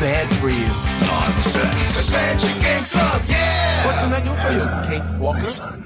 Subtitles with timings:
[0.00, 0.66] bad for you.
[1.06, 2.08] Nonsense.
[2.08, 3.86] Adventure Game Club, yeah!
[3.86, 5.82] What can I do for you, Kate Walker?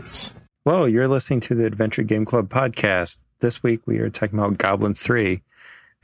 [0.64, 3.19] Whoa, you're listening to the Adventure Game Club podcast.
[3.41, 5.43] This week we are talking about Goblins 3,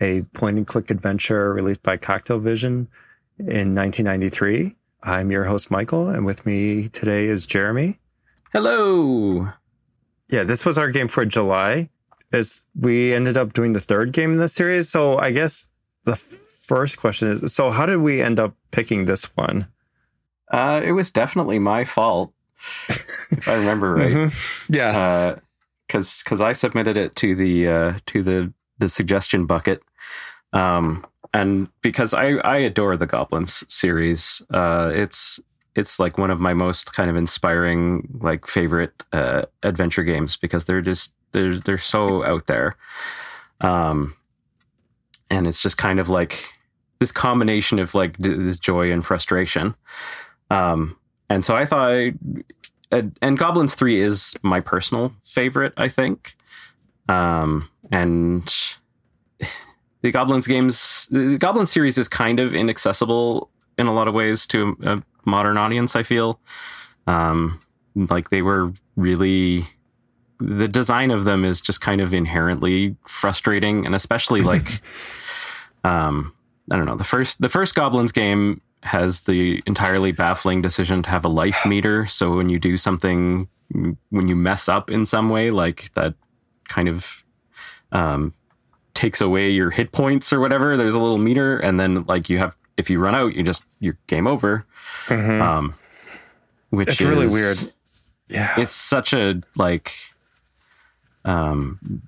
[0.01, 2.89] a point and click adventure released by Coktel Vision
[3.39, 4.75] in 1993.
[5.03, 7.99] I'm your host, Michael, and with me today is Jeremy.
[8.55, 9.51] Hello.
[10.31, 11.91] Yeah, this was our game for July.
[12.33, 14.89] As we ended up doing the third game in this series.
[14.89, 15.69] So I guess
[16.05, 16.17] the
[16.69, 19.67] first question is so how did we end up picking this one?
[20.53, 22.33] Uh, it was definitely my fault,
[22.89, 24.13] if I remember right.
[24.13, 24.69] Mhm.
[24.71, 25.41] Yes.
[25.87, 29.83] Because because I submitted it to the uh, to the the suggestion bucket,
[30.53, 34.43] um, and because I I adore the Goblins series.
[34.53, 35.41] Uh, it's
[35.75, 40.67] it's like one of my most kind of inspiring like favorite uh, adventure games because
[40.67, 42.77] they're just they're they're so out there,
[43.63, 44.15] um,
[45.31, 46.53] and it's just kind of like
[47.01, 49.75] this combination of like d- this joy and frustration.
[50.51, 50.97] Um,
[51.31, 52.15] and so I thought, I,
[53.21, 56.37] and, Goblins Three is my personal favorite, I think.
[57.09, 58.53] Um, and
[60.03, 64.47] the Goblins games, the Goblins series is kind of inaccessible in a lot of ways
[64.49, 65.95] to a modern audience.
[65.95, 66.41] I feel,
[67.07, 67.61] um,
[67.95, 69.69] like they were really.
[70.41, 74.83] The design of them is just kind of inherently frustrating, and especially like,
[75.85, 76.33] um,
[76.71, 76.97] I don't know.
[76.97, 81.61] The first the first Goblins game has the entirely baffling decision to have a life
[81.67, 82.07] meter.
[82.07, 83.49] So when you do something,
[84.11, 86.15] when you mess up in some way, like that
[86.69, 87.25] kind of
[87.93, 88.35] um,
[88.95, 92.39] takes away your hit points or whatever, there's a little meter, and then like you
[92.39, 94.65] have, if you run out, you just you're game over.
[95.07, 95.41] Mhm.
[95.41, 95.75] Um,
[96.71, 97.73] which it's really weird.
[98.29, 98.55] Yeah.
[98.61, 99.95] it's such a like
[101.25, 102.03] um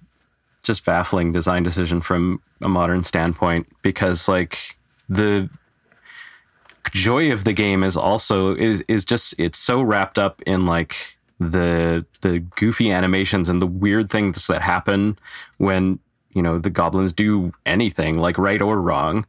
[0.62, 4.76] just baffling design decision from a modern standpoint because like
[5.08, 5.48] the
[6.92, 11.18] joy of the game is also is is just it's so wrapped up in like
[11.38, 15.18] the the goofy animations and the weird things that happen
[15.58, 15.98] when
[16.34, 19.26] you know the goblins do anything like right or wrong.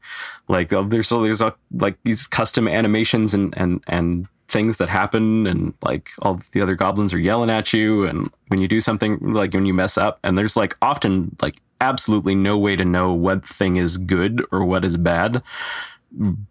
[0.47, 4.89] Like uh, there's so there's a, like these custom animations and and and things that
[4.89, 8.81] happen and like all the other goblins are yelling at you and when you do
[8.81, 12.85] something like when you mess up and there's like often like absolutely no way to
[12.85, 15.41] know what thing is good or what is bad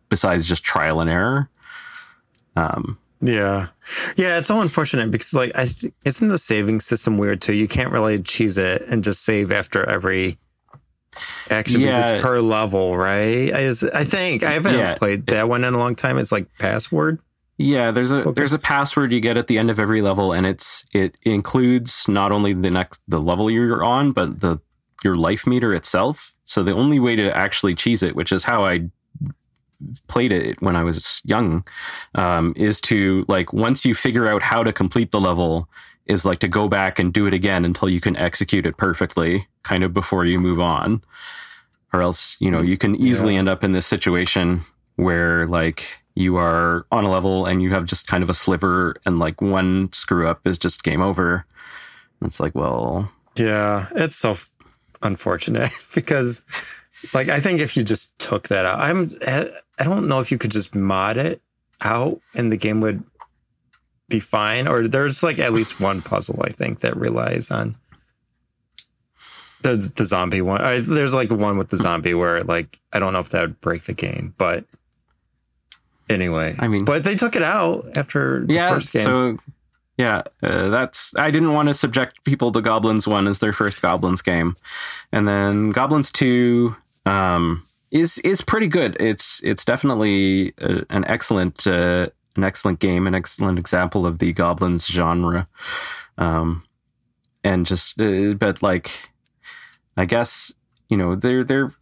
[0.09, 1.49] besides just trial and error
[2.57, 3.69] um Yeah.
[4.17, 7.55] Yeah, it's all unfortunate because like I th- isn't the saving system weird too?
[7.55, 10.39] You can't really cheese it and just save after every
[11.51, 13.53] action because it's per level, right?
[13.53, 14.95] I, is- I think I haven't Yeah.
[14.95, 16.19] played that one in a long time.
[16.19, 17.19] It's like password.
[17.59, 18.31] Yeah, there's a Okay.
[18.33, 22.07] there's a password you get at the end of every level, and it's it includes
[22.09, 24.61] not only the next the level you're on, but the
[25.05, 26.35] your life meter itself.
[26.45, 28.89] So the only way to actually cheese it, which is how I
[30.09, 31.65] played it when I was young,
[32.15, 35.69] um, is to like once you figure out how to complete the level,
[36.07, 39.47] is like to go back and do it again until you can execute it perfectly,
[39.63, 41.03] kind of before you move on,
[41.93, 43.41] or else you know you can easily Yeah.
[43.41, 44.63] end up in this situation
[44.97, 48.97] where like you are on a level and you have just kind of a sliver
[49.07, 51.47] and like one screw up is just game over.
[52.23, 54.37] It's like, well, Yeah, it's so
[55.03, 56.43] unfortunate because
[57.15, 60.39] like I think if you just took that out, I'm I don't know if you
[60.39, 61.41] could just mod it
[61.83, 63.03] out and the game would
[64.09, 67.77] be fine or there's like at least one puzzle I think that relies on
[69.63, 70.61] the the zombie one.
[70.61, 71.83] I, there's like one with the hmm.
[71.83, 74.65] zombie where like I don't know if that would break the game, but
[76.09, 79.05] anyway, I mean- but they took it out after the first game.
[79.05, 79.39] So,
[80.01, 81.13] yeah, uh, that's.
[81.19, 84.57] I didn't want to subject people to Goblins One as their first Goblins game,
[85.13, 86.75] and then Goblins Two
[87.05, 88.97] um, is is pretty good.
[88.99, 94.33] It's it's definitely uh an excellent uh, an excellent game, an excellent example of the
[94.33, 95.47] Goblins genre,
[96.17, 96.63] um,
[97.45, 99.11] and just uh, but like,
[99.99, 100.51] I guess
[100.89, 101.73] you know they're they're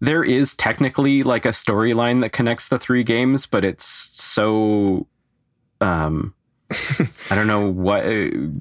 [0.00, 5.06] there is technically like a storyline that connects the three games, but it's so
[5.80, 6.34] um
[7.30, 8.04] I don't know what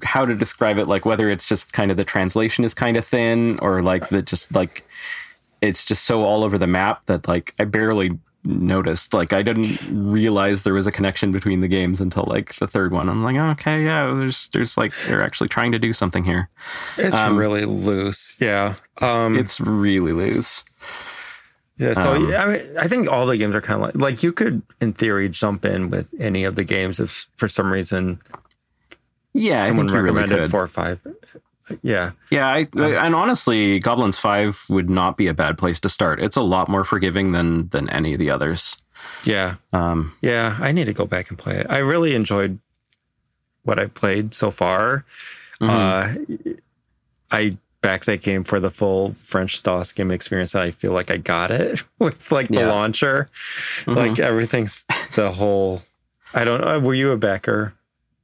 [0.04, 3.06] how to describe it like whether it's just kind of the translation is kind of
[3.06, 4.86] thin or like that just like
[5.62, 9.80] it's just so all over the map that like I barely noticed like I didn't
[9.90, 13.10] realize there was a connection between the games until like the third one.
[13.10, 16.50] I'm like, oh, okay, yeah, there's there's like they're actually trying to do something here.
[16.98, 18.36] it's um, really loose.
[18.40, 18.76] Yeah.
[19.02, 20.66] Um It's really loose.
[21.78, 24.24] Yeah, so Um, I mean, I think all the games are kind of like like
[24.24, 28.20] you could, in theory, jump in with any of the games if for some reason
[29.34, 30.52] Yeah, I someone really recommended could.
[30.52, 31.00] four or five.
[31.82, 36.22] yeah, Yeah, I, and honestly, Goblins Five would not be a bad place to start.
[36.22, 38.76] It's a lot more forgiving than than any of the others.
[39.24, 40.58] yeah, Um, yeah.
[40.62, 41.68] I need to go back and play it.
[41.70, 42.60] I really enjoyed
[43.64, 45.06] what I played so far.
[45.60, 45.70] mhm.
[45.70, 46.54] Uh,
[47.32, 51.12] I backed that game for the full French DOS game experience, and I feel like
[51.12, 52.72] I got it with like the Yeah.
[52.72, 53.30] launcher,
[53.86, 53.96] Mhm.
[53.96, 54.86] like everything's
[55.16, 55.82] the whole.
[56.34, 56.80] I don't know.
[56.80, 57.76] Were you a backer?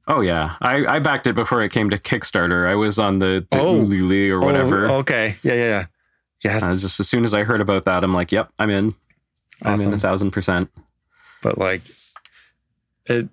[0.08, 2.66] oh yeah, I, I backed it before it came to Kickstarter.
[2.66, 3.84] I was on the, the Oh.
[3.84, 4.88] Ulule or whatever.
[4.88, 5.36] Oh, okay.
[5.44, 5.86] Yeah, yeah, yeah.
[6.42, 6.62] Yes.
[6.64, 8.94] Uh, just as soon as I heard about that, I'm like, yep, I'm in.
[9.62, 10.68] I'm in a thousand percent.
[11.42, 11.82] but like
[13.06, 13.28] it,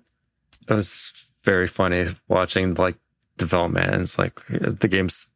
[0.68, 2.96] it was very funny watching like
[3.38, 5.28] development it's like the game's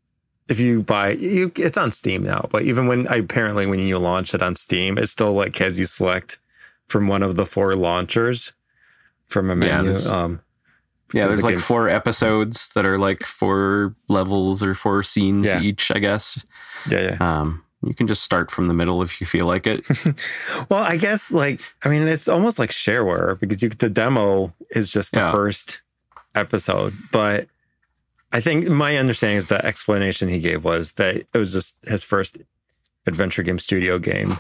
[0.49, 4.35] if you buy you it's on steam now but even when apparently when you launch
[4.35, 6.39] it on steam it still like has you select
[6.89, 8.53] from one of the four launchers
[9.27, 10.41] from a Yeah, menu there's- um
[11.15, 15.47] Yeah, there's the like game's- four episodes that are like four levels or four scenes
[15.47, 15.61] Yeah.
[15.61, 16.45] each, I guess.
[16.89, 19.85] yeah yeah Um, you can just start from the middle if you feel like it.
[20.71, 24.91] well i guess like i mean it's almost like shareware because you the demo is
[24.93, 25.33] just the Yeah.
[25.33, 25.83] first
[26.35, 27.47] episode but
[28.33, 32.03] i think my understanding is the explanation he gave was that it was just his
[32.03, 32.39] first
[33.07, 34.37] adventure game studio game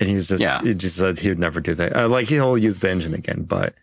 [0.00, 0.60] and he was just Yeah.
[0.62, 3.42] he just said he would never do that uh, like he'll use the engine again
[3.44, 3.74] but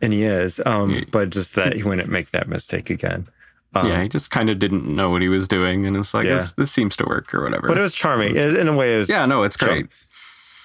[0.00, 3.28] and he is um but just that he wouldn't make that mistake again
[3.74, 6.26] um, yeah, he just kind of didn't know what he was doing, and it's like
[6.26, 6.36] Yeah.
[6.40, 7.68] this, this seems to work or whatever.
[7.68, 9.86] but it was charming It- in a way it was yeah, no, it's great.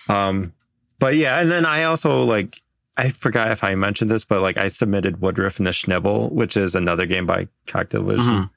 [0.10, 0.52] Um,
[1.00, 2.62] but yeah, and then I also like
[2.98, 6.58] I forgot if I mentioned this, but like I submitted Woodruff and the Schnibble, which
[6.58, 8.50] is another game by Coktel Vision.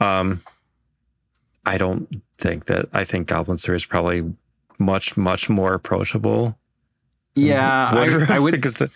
[0.00, 0.42] Um,
[1.64, 4.34] I don't think that I think Goblin Slayer is probably
[4.78, 6.58] much much more approachable.
[7.34, 8.52] Yeah, I, I would.
[8.52, 8.90] because the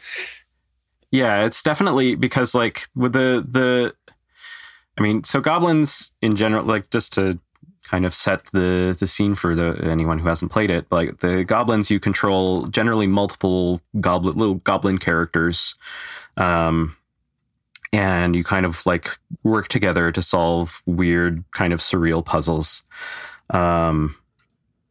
[1.11, 3.95] Yeah, it's definitely because like with the the,
[4.99, 7.39] I mean, so goblins in general, like just to
[7.87, 11.45] kind of set the the scene for the anyone who hasn't played it, like the
[11.45, 15.75] goblins you control generally multiple goblin little goblin characters,
[16.37, 16.97] um,
[17.93, 22.83] and you kind of like work together to solve weird kind of surreal puzzles,
[23.51, 24.17] um,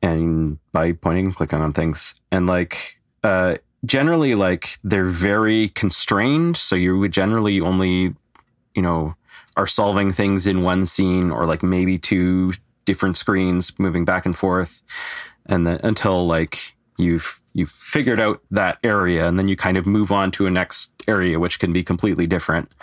[0.01, 2.15] and by pointing and clicking on things.
[2.31, 3.55] And like uh
[3.85, 8.15] generally like they're very constrained so you would generally only
[8.75, 9.15] you know
[9.57, 12.53] are solving things in one scene or like maybe two
[12.85, 14.81] different screens moving back and forth
[15.45, 19.85] and then until like you've you've figured out that area and then you kind of
[19.85, 22.73] move on to a next area which can be completely different.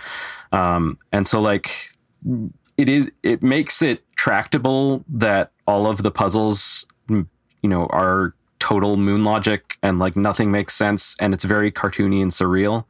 [0.52, 1.90] Um and so like
[2.76, 7.26] it is it makes it tractable that all of the puzzles mm,
[7.62, 12.22] you know are total moon logic and like nothing makes sense and it's very cartoony
[12.22, 12.84] and surreal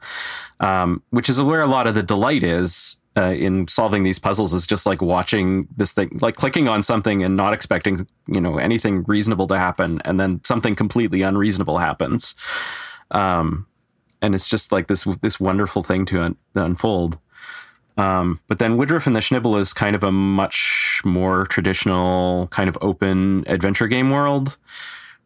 [0.60, 4.54] um, which is where a lot of the delight is uh, in solving these puzzles
[4.54, 8.56] is just like watching this thing like clicking on something and not expecting you know
[8.58, 12.34] anything reasonable to happen and then something completely unreasonable happens.
[13.10, 13.66] Um,
[14.22, 17.18] and it's just like this this wonderful thing to un- unfold.
[17.98, 22.70] Um, but then Woodruff and the Schnibble is kind of a much more traditional kind
[22.70, 24.56] of open adventure game world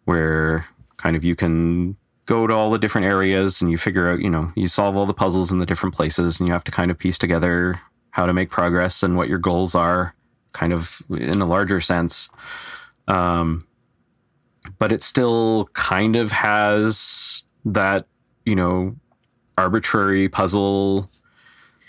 [0.05, 0.67] where
[0.97, 4.29] kind of you can go to all the different areas and you figure out, you
[4.29, 6.91] know, you solve all the puzzles in the different places and you have to kind
[6.91, 7.81] of piece together
[8.11, 10.15] how to make progress and what your goals are,
[10.53, 12.29] kind of in a larger sense.
[13.09, 13.67] Um,
[14.79, 18.07] but it still kind of has that,
[18.45, 18.97] you know,
[19.57, 21.09] arbitrary puzzle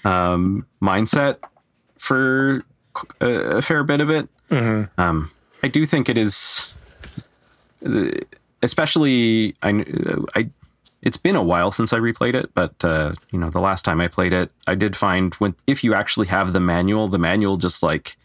[0.03, 1.37] um, mindset
[1.97, 2.63] for
[3.19, 3.27] a,
[3.57, 4.29] a fair bit of it.
[4.49, 4.89] Mhm.
[4.97, 5.31] Um,
[5.63, 6.75] I do think it is,
[7.85, 8.09] uh,
[8.61, 9.85] especially I,
[10.35, 10.49] I.
[11.03, 14.01] It's been a while since I replayed it, but uh, you know, the last time
[14.01, 17.57] I played it, I did find when if you actually have the manual, the manual
[17.57, 18.17] just like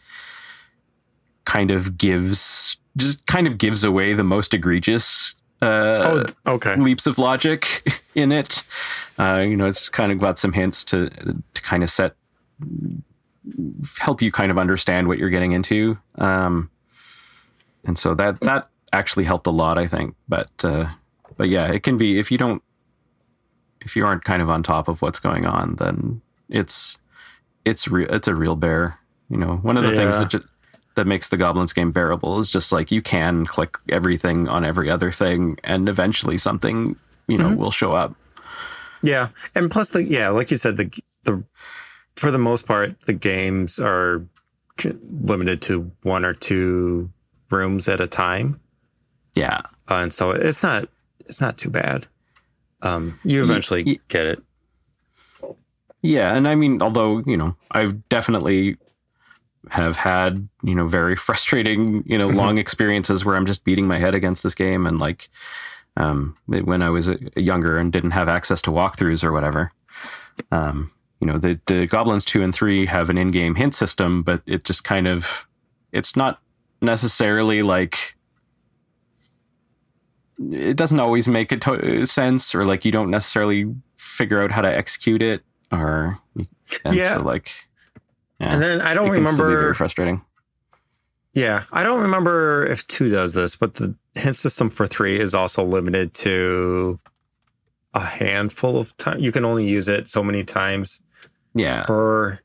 [1.45, 7.05] kind of gives just kind of gives away the most egregious uh, oh okay leaps
[7.05, 8.63] of logic in it.
[9.17, 12.15] Uh, you know, it's kind of got some hints to to kind of set
[13.99, 15.97] help you kind of understand what you're getting into.
[16.15, 16.69] Um,
[17.85, 20.15] and so that that actually helped a lot, I think.
[20.29, 20.87] But uh,
[21.35, 22.63] but yeah, it can be if you don't
[23.81, 26.97] if you aren't kind of on top of what's going on, then it's
[27.65, 28.99] it's real it's a real bear.
[29.29, 30.47] You know, one of the things that ju-
[30.95, 34.89] that makes the goblins game bearable is just like you can click everything on every
[34.89, 36.95] other thing and eventually something
[37.27, 38.15] you know will show up.
[39.01, 41.43] Yeah, and plus the yeah, like you said, the the
[42.15, 44.25] for the most part, the games are
[45.21, 47.09] limited to one or two
[47.49, 48.59] rooms at a time,
[49.35, 50.89] yeah uh, and so it's not
[51.25, 52.07] it's not too bad.
[52.81, 54.43] Um, you eventually ye- get it.
[56.01, 58.75] yeah and i mean although you know i've definitely
[59.69, 63.99] have had you know very frustrating you know long experiences where I'm just beating my
[63.99, 65.29] head against this game and like
[65.95, 69.71] um, when I was uh, younger and didn't have access to walkthroughs or whatever.
[70.51, 70.89] Um,
[71.21, 74.63] you know, the, the Goblins two and three have an in-game hint system, but it
[74.65, 75.45] just kind of
[75.91, 76.41] it's not
[76.81, 78.15] necessarily like
[80.51, 84.61] it doesn't always make a to- sense or like you don't necessarily figure out how
[84.61, 86.19] to execute it or
[86.91, 87.17] Yeah.
[87.17, 87.51] so like
[88.39, 89.61] yeah, And then I don't it can still be remember.
[89.61, 90.21] very frustrating.
[91.33, 95.33] Yeah, I don't remember if two does this, but the hint system for three is
[95.33, 96.99] also limited to
[97.95, 99.21] a handful of times.
[99.23, 101.01] You can only use it so many times
[101.55, 101.83] Yeah.
[101.85, 102.39] per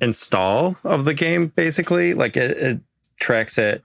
[0.00, 2.14] install of the game, basically.
[2.14, 2.80] Like it, it
[3.20, 3.82] tracks it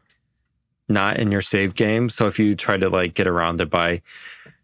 [0.94, 2.10] not in your save game.
[2.10, 4.02] So if you try to like get around it by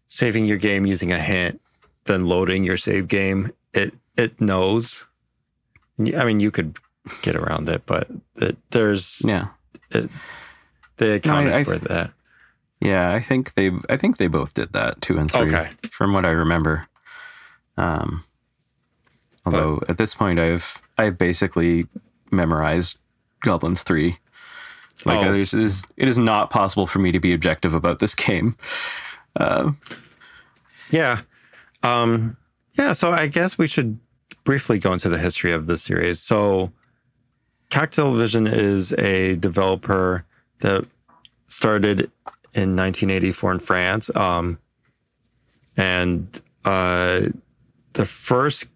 [0.08, 1.60] saving your game using a hint,
[2.04, 5.06] then loading your save game, it it knows.
[5.98, 6.78] I mean, you could
[7.22, 9.48] get around it, but it, there's Yeah.
[10.96, 12.12] they accounted I- for that.
[12.80, 15.42] Yeah, I think they I think they both did that, two and three.
[15.54, 15.68] Okay.
[15.90, 16.86] From what I remember.
[17.76, 18.24] Um
[19.44, 21.86] although at this point I've I've basically
[22.30, 22.98] memorized
[23.42, 24.18] Goblins three.
[25.06, 25.32] Like Oh.
[25.34, 28.56] it is it is not possible for me to be objective about this game.
[29.36, 29.72] Uh,
[30.90, 31.20] Yeah.
[31.82, 32.36] Um,
[32.74, 32.92] yeah.
[32.92, 33.98] So I guess we should
[34.44, 36.20] briefly go into the history of the series.
[36.20, 36.72] So
[37.70, 40.24] Coktel Vision is a developer
[40.60, 40.84] that
[41.46, 42.10] started
[42.54, 44.14] in 1984 in France.
[44.16, 44.58] Um,
[45.76, 47.22] and uh,
[47.92, 48.66] the first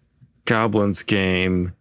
[0.45, 1.73] Goblins game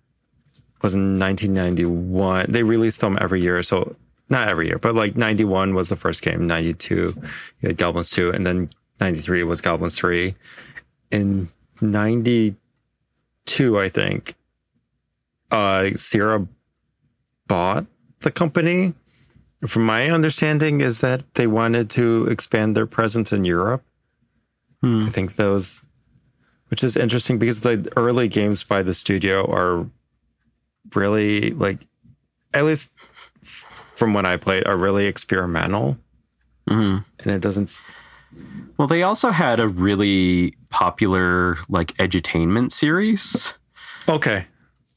[0.83, 2.47] was in 1991.
[2.49, 3.63] They released them every year.
[3.63, 3.95] So
[4.29, 8.31] not every year, but like 91 was the first game, 92, you had Goblins 2,
[8.31, 10.35] and then 93 was Goblins 3.
[11.11, 11.49] In
[11.81, 14.35] 92, I think,
[15.51, 16.47] uh, Sierra
[17.47, 17.87] bought
[18.21, 18.95] the company.
[19.67, 23.83] From my understanding, is that they wanted to expand their presence in Europe.
[24.83, 25.05] hmm.
[25.07, 25.87] I think those,
[26.69, 29.87] which is interesting because the early games by the studio are
[30.95, 31.79] really like,
[32.53, 32.91] at least
[33.97, 35.99] from when I played, are really experimental,
[36.69, 37.05] Mhm.
[37.21, 37.83] and it doesn't.
[38.77, 43.55] Well, they also had a really popular like edutainment series
[44.09, 44.47] Okay,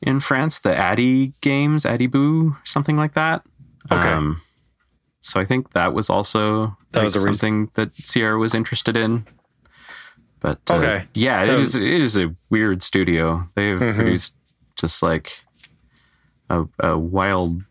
[0.01, 3.43] in France, the Addy games, Addy Boo, something like that.
[3.91, 4.19] Okay.
[5.21, 8.53] so I think that was also That like, was a reason- something that Sierra was
[8.55, 9.25] interested in.
[10.39, 11.07] But uh, Okay.
[11.13, 11.75] yeah, it That is.
[11.75, 13.49] It is a weird studio.
[13.55, 13.95] They've Mhm.
[13.95, 14.35] produced
[14.79, 15.43] just like
[16.49, 17.63] a, a wild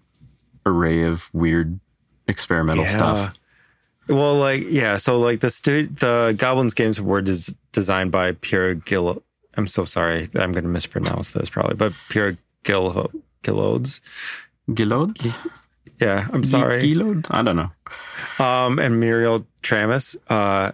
[0.67, 1.79] array of weird
[2.29, 3.39] experimental stuff.
[4.09, 8.75] Well, like yeah, so like the stu- the Goblins games were des- designed by Pierre
[8.75, 9.23] Gill.
[9.57, 13.11] I'm so sorry, I'm going to mispronounce this probably, but Pierre Gill
[13.43, 14.01] Gilhodes.
[14.69, 15.35] Gilod?
[16.01, 16.83] Yeah, I'm sorry.
[16.83, 17.27] Gilod?
[17.31, 17.71] I don't know.
[18.45, 20.17] Um, and Muriel Tramis.
[20.29, 20.73] Uh,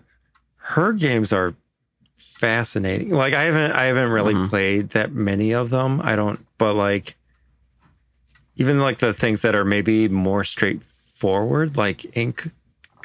[0.56, 1.54] her games are
[2.16, 3.10] fascinating.
[3.10, 4.48] Like I haven't I haven't really Mhm.
[4.48, 6.00] played that many of them.
[6.02, 7.14] I don't, but like
[8.62, 12.50] even like the things that are maybe more straightforward, like Inca.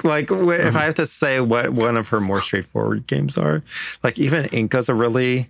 [0.04, 3.64] Like wh- if I have to say what one of her more straightforward games are,
[4.04, 5.50] like even Inca's a really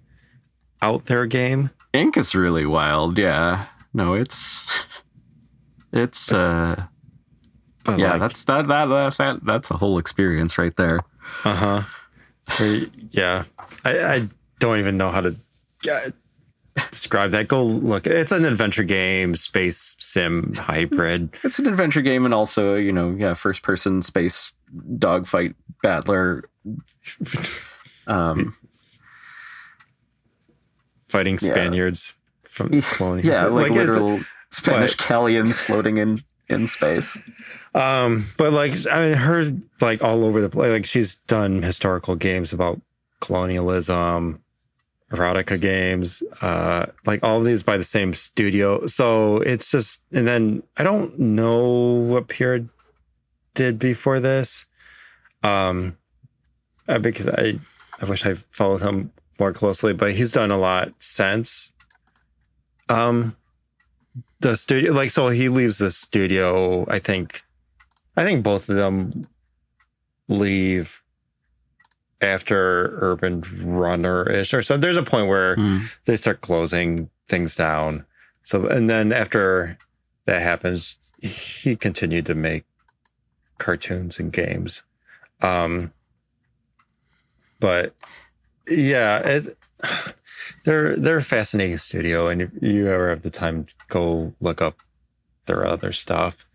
[0.82, 1.70] out there game.
[1.94, 3.18] Inca is really wild.
[3.18, 3.66] Yeah.
[3.94, 4.86] No, it's
[5.92, 6.82] it's uh
[7.84, 11.02] But yeah, like, that's that, that that that that's a whole experience right there.
[11.44, 11.82] Uh huh.
[13.12, 13.44] Yeah,
[13.84, 14.28] I, I
[14.60, 15.36] don't even know how to
[16.92, 17.48] describe that.
[17.48, 18.06] Go look.
[18.08, 21.36] It's an adventure game, space sim hybrid.
[21.44, 24.54] It's an adventure game and also, you know, yeah, first person space
[24.98, 26.50] dogfight battler.
[28.08, 28.56] Um
[31.10, 31.52] Fighting Yeah.
[31.52, 33.26] Spaniards from colonial.
[33.28, 34.20] yeah, like, it- literal
[34.52, 37.18] Spanish but- galleons floating in in space.
[37.76, 40.72] Um, but like I mean, her like all over the place.
[40.72, 42.82] Like she's done historical games about
[43.20, 44.42] colonialism,
[45.12, 48.86] erotica games, uh, like all these by the same studio.
[48.88, 52.66] So it's just, and then I don't know what Pierre
[53.54, 54.68] did before this,
[55.44, 55.98] um,
[56.88, 57.60] uh, because I
[58.00, 61.74] I wish I followed him more closely, but he's done a lot since.
[62.90, 63.36] Um,
[64.40, 66.86] the studio, like, so he leaves the studio.
[66.90, 67.44] I think,
[68.16, 69.26] I think both of them
[70.28, 71.02] leave
[72.22, 74.78] after Urban Runner ish or so.
[74.78, 75.78] There's a point where Hmm.
[76.06, 78.06] they start closing things down.
[78.44, 79.78] So, and then after
[80.26, 82.64] that happens, he continued to make
[83.58, 84.84] cartoons and games.
[85.42, 85.92] Um,
[87.60, 87.94] but
[88.68, 89.58] yeah, it,
[90.66, 94.78] they're they're a fascinating studio, and if you ever have the time, go look up
[95.46, 96.46] their other stuff.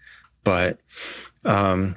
[0.44, 0.78] But
[1.44, 1.96] um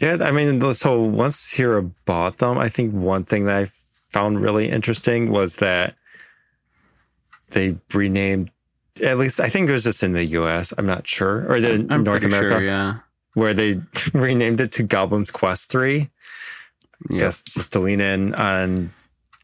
[0.00, 3.70] yeah, I mean, so once Sierra bought them, I think one thing that I
[4.10, 5.94] found really interesting was that
[7.50, 8.50] they renamed
[9.02, 11.86] at least I think it was just in the US, I'm not sure, or the
[11.90, 12.98] I'm North America sure, yeah.
[13.34, 13.80] where they
[14.14, 15.98] renamed it to Goblin's Quest 3.
[15.98, 16.06] Yeah.
[17.08, 18.92] Yes, just to lean in on,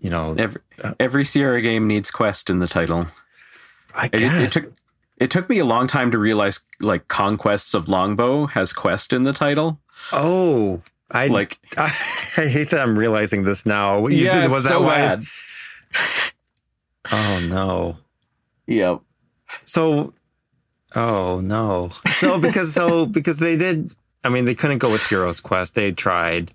[0.00, 3.06] you know, Every, Uh, every Sierra game needs quest in the title.
[3.94, 4.72] I It, it, took
[5.16, 9.24] it took me a long time to realize like Conquests of Longbow has quest in
[9.24, 9.80] the title.
[10.12, 11.84] Oh, I Like I,
[12.36, 14.06] I hate that I'm realizing this now.
[14.06, 14.96] You- yeah, was it's that so why?
[14.96, 15.22] bad.
[17.12, 17.98] Oh no.
[18.66, 19.00] Yep.
[19.64, 20.12] So,
[20.96, 21.90] oh no.
[22.14, 23.92] So because so because they did.
[24.24, 25.76] I mean, they couldn't go with Heroes Quest.
[25.76, 26.50] They tried.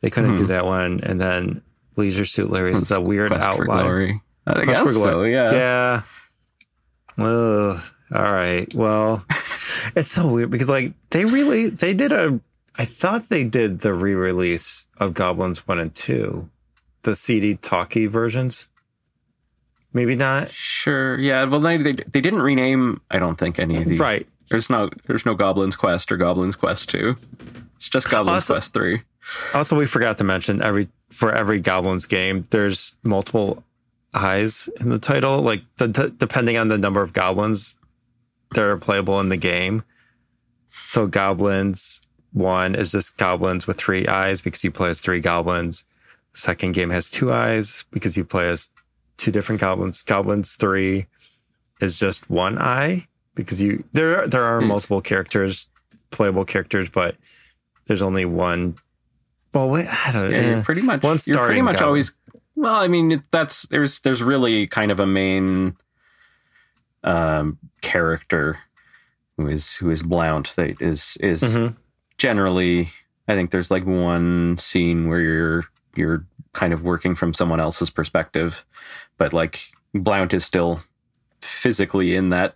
[0.00, 0.48] They couldn't do Mhm.
[0.48, 1.62] that one, and then
[1.96, 4.20] Leisure Suit Larry is the weird Quest outlier.
[4.46, 5.22] I Quest guess so.
[5.22, 5.52] Yeah.
[5.52, 7.24] Yeah.
[7.24, 7.80] Ugh.
[8.12, 8.66] All right.
[8.74, 9.24] Well,
[9.94, 12.40] it's so weird because like they really they did a.
[12.76, 16.50] I thought they did the re-release of Goblins One and Two,
[17.02, 18.68] the CD talkie versions.
[19.92, 20.50] Maybe not.
[20.50, 21.18] Sure.
[21.18, 21.44] Yeah.
[21.44, 23.00] Well, they, they they didn't rename.
[23.10, 24.00] I don't think any of these.
[24.00, 24.26] Right.
[24.50, 27.16] There's no there's no Goblin's Quest or Goblin's Quest Two.
[27.76, 29.02] It's just Goblin's Also- Quest Three.
[29.54, 33.62] Also, we forgot to mention every for every Goblins game, there's multiple
[34.12, 35.40] eyes in the title.
[35.40, 37.76] Like the, d depending on the number of goblins
[38.54, 39.82] that are playable in the game.
[40.82, 42.02] So Goblins
[42.34, 45.86] one is just goblins with three eyes because you play as three goblins.
[46.32, 48.70] The second game has two eyes because you play as
[49.16, 50.02] two different goblins.
[50.02, 51.06] Goblins three
[51.80, 55.68] is just one eye because you there there are multiple characters,
[56.10, 57.16] playable characters, but
[57.86, 58.76] there's only one.
[59.52, 60.48] Well, wait, I don't Yeah, know.
[60.50, 61.88] you're pretty much One you're pretty much Goblin.
[61.88, 62.16] always.
[62.56, 65.76] Well, I mean, that's there's there's really kind of a main
[67.04, 68.58] um, character
[69.36, 71.76] who is who is Blount that is is Mhm.
[72.18, 72.90] Generally.
[73.28, 75.64] I think there's like one scene where you're
[75.96, 78.64] you're kind of working from someone else's perspective,
[79.18, 79.60] but like
[79.94, 80.80] Blount is still
[81.40, 82.54] physically in that.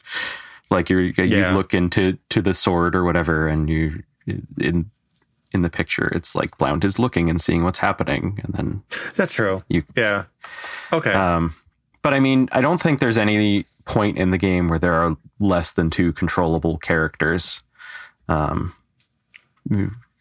[0.70, 1.54] like you're you Yeah.
[1.54, 4.02] look into to the sword or whatever, and you
[4.58, 4.90] in
[5.52, 8.82] in the picture it's like Blount is looking and seeing what's happening, and then
[9.14, 9.62] That's true.
[9.68, 10.24] You- yeah.
[10.92, 11.12] Okay.
[11.12, 11.54] um,
[12.02, 15.16] but I mean, I don't think there's any point in the game where there are
[15.38, 17.62] less than two controllable characters,
[18.28, 18.74] um,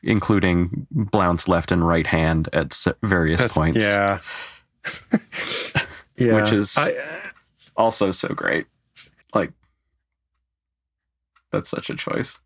[0.03, 3.77] including Blount's left and right hand at various That's- points.
[3.77, 4.19] Yeah.
[6.17, 6.43] yeah.
[6.43, 6.95] Which is- I,
[7.75, 8.67] Also, so great.
[9.33, 9.51] Like,
[11.51, 12.37] that's such a choice.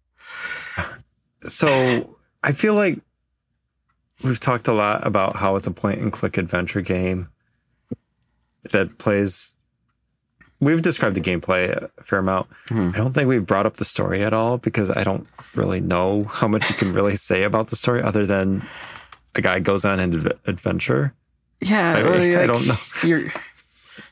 [1.46, 3.00] so I feel like
[4.24, 7.30] we've talked a lot about how it's a point and click adventure game
[8.72, 9.56] that plays.
[10.60, 12.48] We've described the gameplay a fair amount.
[12.70, 12.90] Hmm.
[12.94, 16.24] I don't think we've brought up the story at all because I don't really know
[16.26, 18.66] how much you can really say about the story other than
[19.36, 21.14] a guy goes on an adventure.
[21.62, 22.78] Yeah, I- well, I like, don't know.
[23.04, 23.22] You're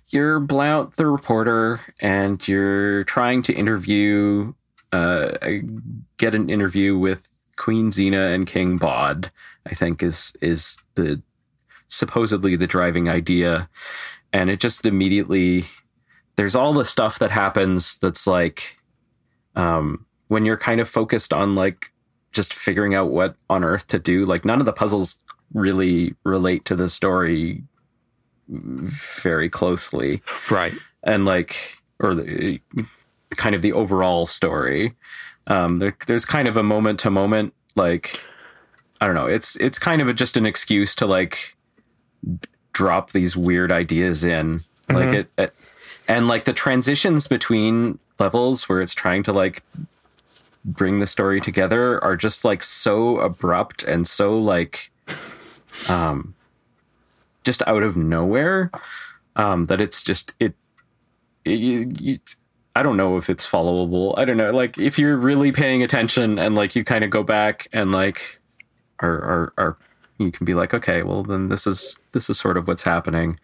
[0.10, 4.54] you're Blount the reporter, and you're trying to interview,
[4.92, 5.32] uh,
[6.18, 9.32] get an interview with Queen Xina and King Bod.
[9.66, 11.22] I think is is the
[11.88, 13.68] supposedly the driving idea,
[14.32, 15.66] and it just immediately
[16.36, 18.78] there's all the stuff that happens that's like,
[19.56, 21.92] um, when you're kind of focused on like
[22.32, 24.26] just figuring out what on earth to do.
[24.26, 25.20] Like none of the puzzles
[25.54, 27.64] really relate to the story
[28.50, 30.22] very closely
[30.52, 30.74] Right.
[31.04, 32.60] and like or the
[33.32, 34.94] kind of the overall story
[35.48, 38.20] um there, there's kind of a moment to moment like
[39.02, 41.56] i don't know it's it's kind of a, just an excuse to like
[42.74, 45.14] drop these weird ideas in like Mhm.
[45.16, 45.54] it, it
[46.08, 49.64] and like the transitions between levels where it's trying to like
[50.64, 54.92] bring the story together are just like so abrupt and so like
[55.90, 56.34] um
[57.44, 58.72] just out of nowhere
[59.36, 60.56] um that it's just it,
[61.44, 62.36] it,
[62.76, 64.18] I don't know if it's followable.
[64.18, 64.52] I don't know.
[64.52, 68.40] Like if you're really paying attention and like you kind of go back and like
[69.00, 69.78] are are are
[70.18, 73.40] you can be like, okay, well then this is this is sort of what's happening.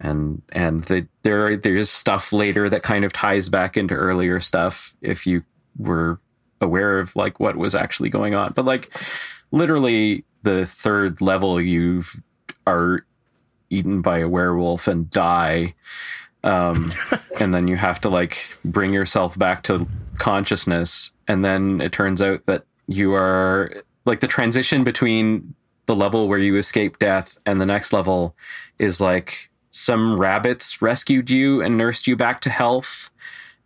[0.00, 4.94] And and the, there there's stuff later that kind of ties back into earlier stuff
[5.00, 5.42] if you
[5.78, 6.20] were
[6.60, 8.52] aware of like what was actually going on.
[8.52, 8.90] But like
[9.52, 12.04] literally the third level you
[12.66, 13.04] are
[13.70, 15.74] eaten by a werewolf and die
[16.44, 16.90] um,
[17.40, 19.86] and then you have to like bring yourself back to
[20.18, 25.54] consciousness and then it turns out that you are like the transition between
[25.86, 28.36] the level where you escape death and the next level
[28.78, 33.10] is like some rabbits rescued you and nursed you back to health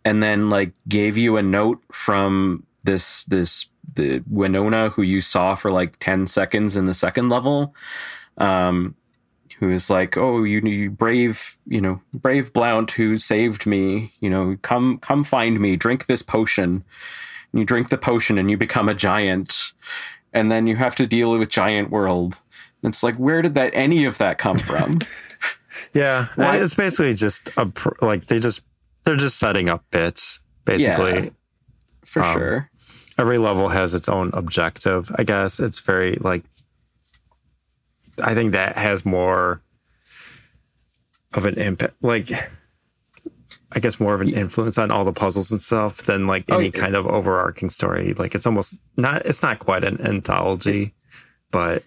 [0.03, 5.55] and then like gave you a note from this this the Winona who you saw
[5.55, 7.75] for like 10 seconds in the second level
[8.37, 8.95] um
[9.59, 14.29] who is like oh you, you brave you know brave Blount who saved me you
[14.29, 16.83] know come come find me drink this potion.
[17.51, 19.73] And you drink the potion and you become a giant
[20.33, 22.39] and then you have to deal with giant world.
[22.81, 24.99] It's like where did that any of that come from
[25.93, 27.69] Yeah, Why- it's basically just a
[28.01, 28.61] like they just
[29.03, 30.39] they're just setting up bits.
[30.65, 31.29] Basically, Yeah.
[32.05, 32.69] for Um, sure
[33.17, 35.11] every level has its own objective.
[35.15, 36.43] I guess it's very like
[38.21, 39.61] I think that has more
[41.33, 41.95] of an impact.
[42.01, 42.29] Like
[43.73, 46.57] I guess more of an influence on all the puzzles and stuff than like Oh,
[46.57, 46.71] any yeah.
[46.71, 48.13] kind of overarching story.
[48.13, 49.25] Like it's almost not.
[49.25, 50.93] It's not quite an anthology,
[51.51, 51.83] but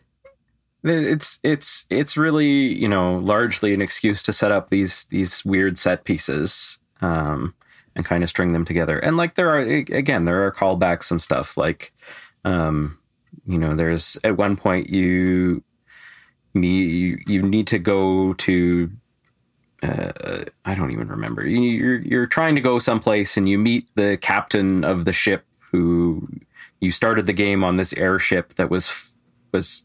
[0.85, 2.47] it's it's it's really
[2.81, 7.55] you know largely an excuse to set up these these weird set pieces um
[7.97, 11.23] and kind of string them together and like there are again there are callbacks and
[11.23, 11.93] stuff like
[12.45, 12.99] um
[13.47, 15.63] you know there's at one point you
[16.55, 18.91] you, you need to go to
[19.83, 21.47] uh, I don't even remember.
[21.47, 25.47] You- You're you're trying to go someplace and you meet the captain of the ship
[25.73, 26.29] who
[26.81, 29.11] you started the game on this airship that was
[29.53, 29.85] was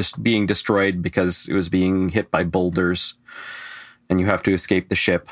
[0.00, 3.14] just being destroyed because it was being hit by boulders.
[4.08, 5.28] And you have to escape the ship.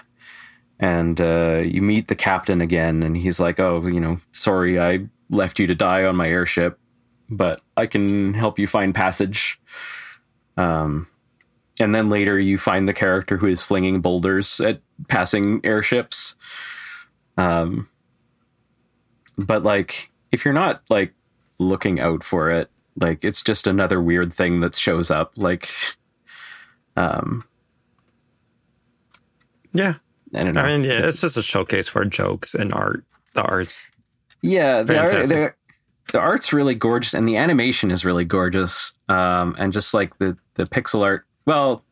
[0.78, 5.00] And uh, you meet the captain again and he's like oh you know sorry i
[5.28, 6.78] left you to die on my airship
[7.28, 9.58] but i can help you find passage.
[10.56, 11.08] Um,
[11.80, 16.34] and then later you find the character who is flinging boulders at passing airships.
[17.36, 17.88] Um,
[19.36, 21.14] but like if you're not like
[21.58, 25.68] looking out for it like it's just another weird thing that shows up like
[26.96, 27.44] um
[29.72, 29.94] yeah.
[30.34, 33.04] i don't know I mean, yeah, it's just a showcase for jokes and art.
[33.34, 33.86] The arts.
[34.42, 35.54] yeah the, art, the,
[36.12, 40.36] the art's really gorgeous and the animation is really gorgeous um and just like the
[40.54, 41.84] the pixel art well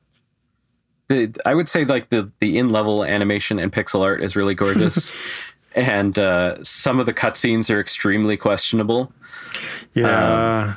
[1.09, 5.45] the i would say like the the in-level animation and pixel art is really gorgeous
[5.77, 9.12] and uh some of the cutscenes are extremely questionable
[9.95, 10.75] Yeah.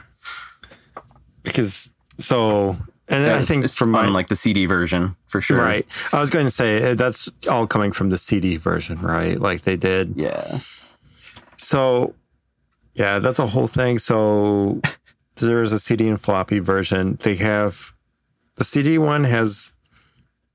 [1.50, 2.76] Because so,
[3.08, 6.46] and I think from my like the cd version for sure right, I was going
[6.46, 9.40] to say uh, that's all coming from the CD version, right?
[9.40, 10.14] Like they did.
[10.16, 10.60] yeah
[11.58, 12.16] So,
[12.96, 14.00] yeah, that's a whole thing.
[14.00, 14.82] So
[15.36, 17.18] there's a CD and floppy version.
[17.22, 17.92] They have
[18.56, 19.72] the CD one has.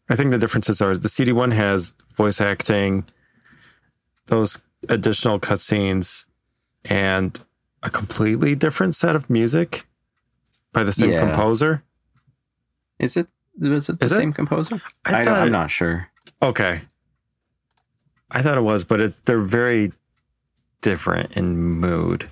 [0.08, 3.04] I think the differences are the CD one has voice acting,
[4.26, 6.26] those additional cutscenes,
[6.84, 7.40] and
[7.82, 9.86] a completely different set of music
[10.74, 11.20] by the same Yeah.
[11.20, 11.82] composer.
[12.98, 14.16] Is it was it the Is it?
[14.16, 14.80] same composer?
[15.06, 16.08] I I am it- not sure.
[16.42, 16.82] Okay.
[18.30, 19.92] I thought it was, but it, they're very
[20.80, 22.30] different in mood.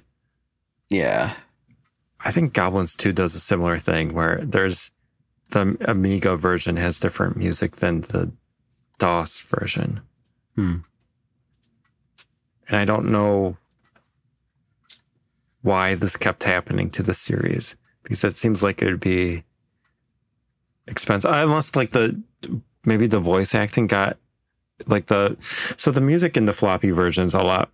[0.90, 1.36] Yeah.
[2.24, 4.90] I think Goblins 2 does a similar thing where there's
[5.50, 8.32] the Amiga version has different music than the
[8.98, 10.00] DOS version.
[10.56, 10.78] Hmm.
[12.68, 13.56] And I don't know
[15.62, 19.44] why this kept happening to the series because it seems like it would be
[20.86, 22.20] expensive unless like the
[22.84, 24.18] maybe the voice acting got
[24.86, 25.36] like the
[25.76, 27.70] so the music in the floppy version is a lot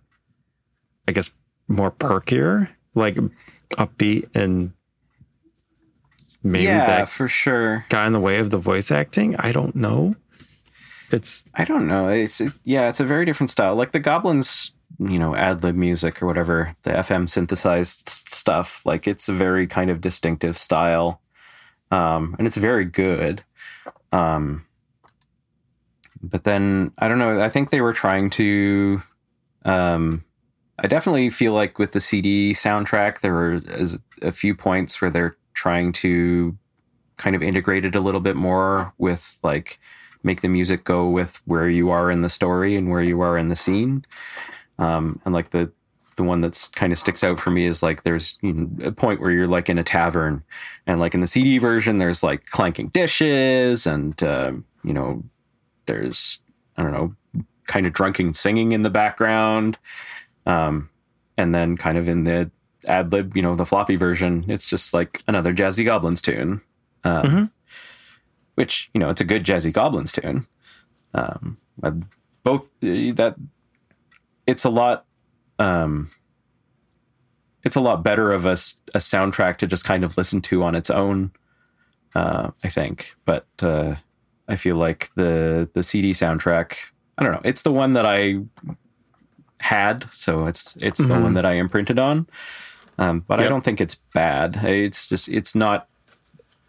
[1.07, 1.31] I guess
[1.67, 3.15] more perkier like
[3.77, 4.73] upbeat and
[6.43, 7.85] maybe yeah, that for sure.
[7.89, 9.35] got in the way of the voice acting.
[9.37, 10.15] I don't know.
[11.11, 12.07] It's I don't know.
[12.07, 13.75] It's it, yeah, it's a very different style.
[13.75, 18.81] Like the goblins, you know, AdLib music or whatever, the FM synthesized stuff.
[18.85, 21.21] Like it's a very kind of distinctive style,
[21.91, 23.43] um, and it's very good.
[24.11, 24.65] Um,
[26.21, 27.41] but then I don't know.
[27.41, 29.01] I think they were trying to.
[29.63, 30.23] Um,
[30.77, 33.61] I definitely feel like with the CD soundtrack, there were
[34.21, 36.57] a few points where they're trying to
[37.17, 39.79] kind of integrate it a little bit more with like
[40.23, 43.37] make the music go with where you are in the story and where you are
[43.37, 44.03] in the scene.
[44.79, 45.71] Um, and like the
[46.15, 48.91] the one that's kind of sticks out for me is like there's you know, a
[48.91, 50.43] point where you're like in a tavern,
[50.87, 54.51] and like in the CD version, there's like clanking dishes and uh,
[54.83, 55.23] you know
[55.85, 56.39] there's
[56.77, 57.15] I don't know
[57.67, 59.77] kind of drunken singing in the background,
[60.45, 60.89] um,
[61.37, 62.49] and then kind of in the
[62.85, 66.61] AdLib, you know, the floppy version, it's just like another Jazzy Goblins tune.
[67.03, 67.51] Um, Mhm.
[68.55, 70.45] Which you know, it's a good Jazzy Goblins tune.
[71.13, 71.91] Um, uh,
[72.43, 73.35] both uh, that
[74.49, 75.05] it's a lot.
[75.59, 76.09] Um,
[77.63, 80.89] it's a lot better of a soundtrack to just kind of listen to on its
[80.89, 81.31] own.
[82.15, 83.95] Uh, I think, but uh,
[84.47, 86.73] I feel like the the CD soundtrack.
[87.17, 87.41] I don't know.
[87.43, 88.39] It's the one that I
[89.59, 91.21] had, so it's it's the Mhm.
[91.23, 92.27] one that I imprinted on.
[92.97, 94.55] Um, but I don't think it's bad.
[94.63, 95.87] It's just it's not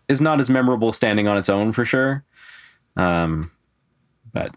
[0.08, 2.24] is not as memorable standing on its own for sure.
[2.96, 3.50] Um,
[4.32, 4.54] but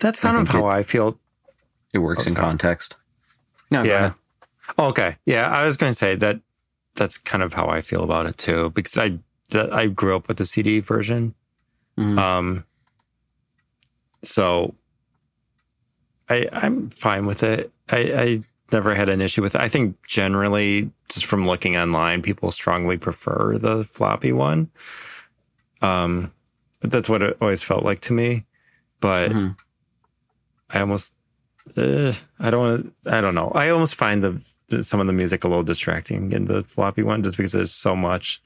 [0.00, 1.18] That's kind of how I feel.
[1.96, 2.96] It works Oh, in context.
[3.70, 4.12] No, Yeah.
[4.78, 5.16] Oh, okay.
[5.26, 6.40] Yeah, I was going to say that
[6.94, 9.18] that's kind of how I feel about it too, because I
[9.50, 11.34] that I grew up with the CD version.
[11.98, 12.18] Mhm.
[12.18, 12.64] Um,
[14.22, 14.74] so
[16.28, 17.72] I I'm fine with it.
[17.90, 19.60] I, I never had an issue with it.
[19.60, 24.70] I think generally, just from looking online, people strongly prefer the floppy one.
[25.82, 26.32] Um,
[26.80, 28.44] but that's what it always felt like to me.
[29.00, 29.56] But Mhm.
[30.70, 31.12] I almost,
[31.76, 33.50] uh, I don't want to, I don't know.
[33.54, 37.22] I almost find the, some of the music a little distracting in the floppy one
[37.22, 38.42] just because there's so much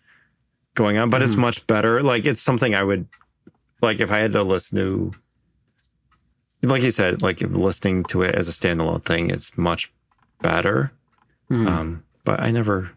[0.75, 1.39] going on, but it's Mhm.
[1.39, 2.03] much better.
[2.03, 3.07] Like it's something I would,
[3.83, 5.13] like if I had to listen to,
[6.63, 9.93] like you said, like if listening to it as a standalone thing, it's much
[10.43, 10.93] better.
[11.51, 11.67] Mhm.
[11.67, 12.91] Um, but I never,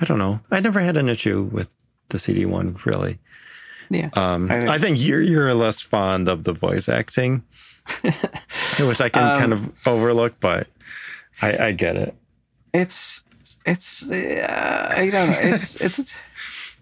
[0.00, 0.40] I don't know.
[0.50, 1.72] I never had an issue with
[2.10, 3.18] the CD one really.
[3.90, 4.10] Yeah.
[4.14, 7.42] Um, I- I, think you're you're less fond of the voice acting,
[8.80, 10.66] which I can Um, kind of overlook, but
[11.42, 12.14] I, I get it.
[12.74, 13.24] it's
[13.66, 15.36] it's uh, I don't know.
[15.40, 16.20] It's it's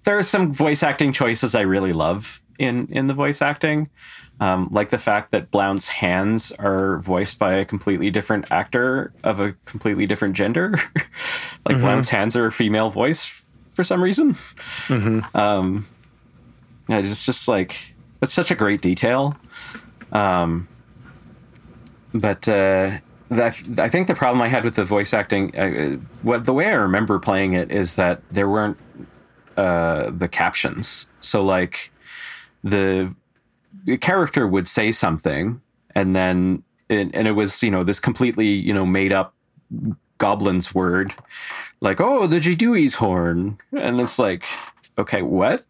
[0.04, 3.90] there are some voice acting choices I really love in in the voice acting.
[4.38, 9.40] Um, like the fact that Blount's hands are voiced by a completely different actor of
[9.40, 10.72] a completely different gender.
[11.66, 11.80] like Mhm.
[11.80, 14.36] Blount's hands are a female voice f- for some reason.
[14.88, 15.86] hmm Um,
[16.88, 19.36] yeah, it's just like it's such a great detail.
[20.12, 20.68] Um,
[22.14, 22.98] but uh,
[23.30, 26.66] that, I think the problem I had with the voice acting, uh, what the way
[26.68, 28.78] I remember playing it is that there weren't
[29.56, 31.08] uh, the captions.
[31.20, 31.92] So like
[32.62, 33.14] the,
[33.84, 35.60] the character would say something,
[35.94, 39.34] and then and, and it was you know this completely you know made up
[40.18, 41.14] goblin's word,
[41.80, 44.44] like oh the Jidoui's horn, and it's like
[44.98, 45.64] okay what?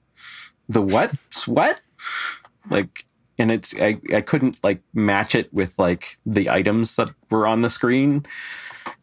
[0.68, 1.80] The what's what?
[2.68, 3.05] Like
[3.38, 7.62] and it's I, I couldn't like match it with like the items that were on
[7.62, 8.24] the screen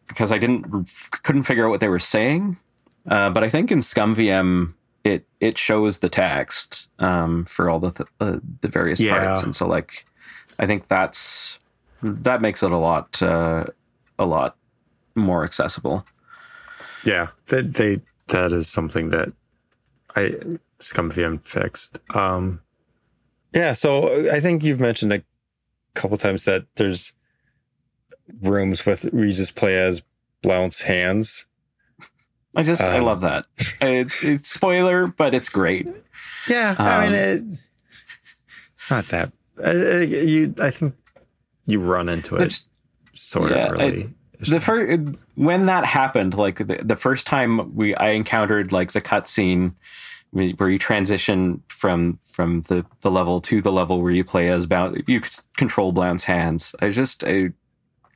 [0.08, 0.88] because i didn't
[1.22, 2.56] couldn't figure out what they were saying
[3.08, 7.90] uh, but i think in ScumVM it it shows the text um, for all the
[7.90, 9.18] th- uh, the various Yeah.
[9.26, 10.06] parts and so like
[10.58, 11.58] i think that's
[12.02, 13.64] that makes it a lot uh,
[14.18, 14.56] a lot
[15.14, 16.04] more accessible
[17.04, 19.32] Yeah, that they that is something that
[20.16, 20.34] I
[20.80, 21.98] ScumVM fixed.
[22.14, 22.60] Um,
[23.54, 25.22] yeah, so I think you've mentioned a
[25.94, 27.14] couple times that there's
[28.42, 30.02] rooms with where you just play as
[30.42, 31.46] Blount's hands.
[32.56, 33.46] i just i Um, love that
[33.80, 35.86] it's it's spoiler but it's great
[36.48, 37.42] Yeah, I mean Um, it,
[38.74, 40.54] it's not that uh, uh, you.
[40.60, 40.94] I think
[41.66, 42.60] you run into it
[43.12, 44.10] sort yeah, of I- early.
[44.40, 45.00] the first
[45.36, 49.74] when that happened like the, the first time we i encountered like the cutscene
[50.34, 54.66] where you transition from from the the level to the level where you play as
[54.66, 55.20] Blount, you
[55.56, 56.74] control Blount's hands.
[56.80, 57.50] I just I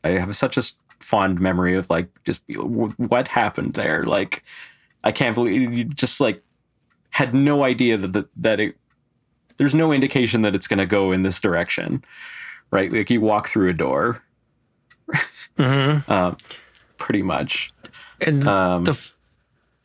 [0.04, 0.62] I have such a
[1.00, 2.42] fond memory of like just
[2.96, 4.02] what happened there.
[4.04, 4.42] Like
[5.04, 6.42] I can't believe you just like
[7.10, 8.76] had no idea that that, that it
[9.56, 12.04] there's no indication that it's going to go in this direction,
[12.70, 12.92] right?
[12.92, 14.22] Like you walk through a door,
[15.56, 16.04] Mhm.
[16.08, 16.34] uh,
[16.96, 17.72] pretty much.
[18.20, 19.10] And Um, the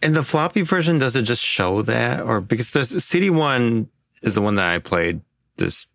[0.04, 3.90] in the floppy version, does it just show that, or because there's CD one
[4.22, 5.22] is the one that I played
[5.58, 5.88] this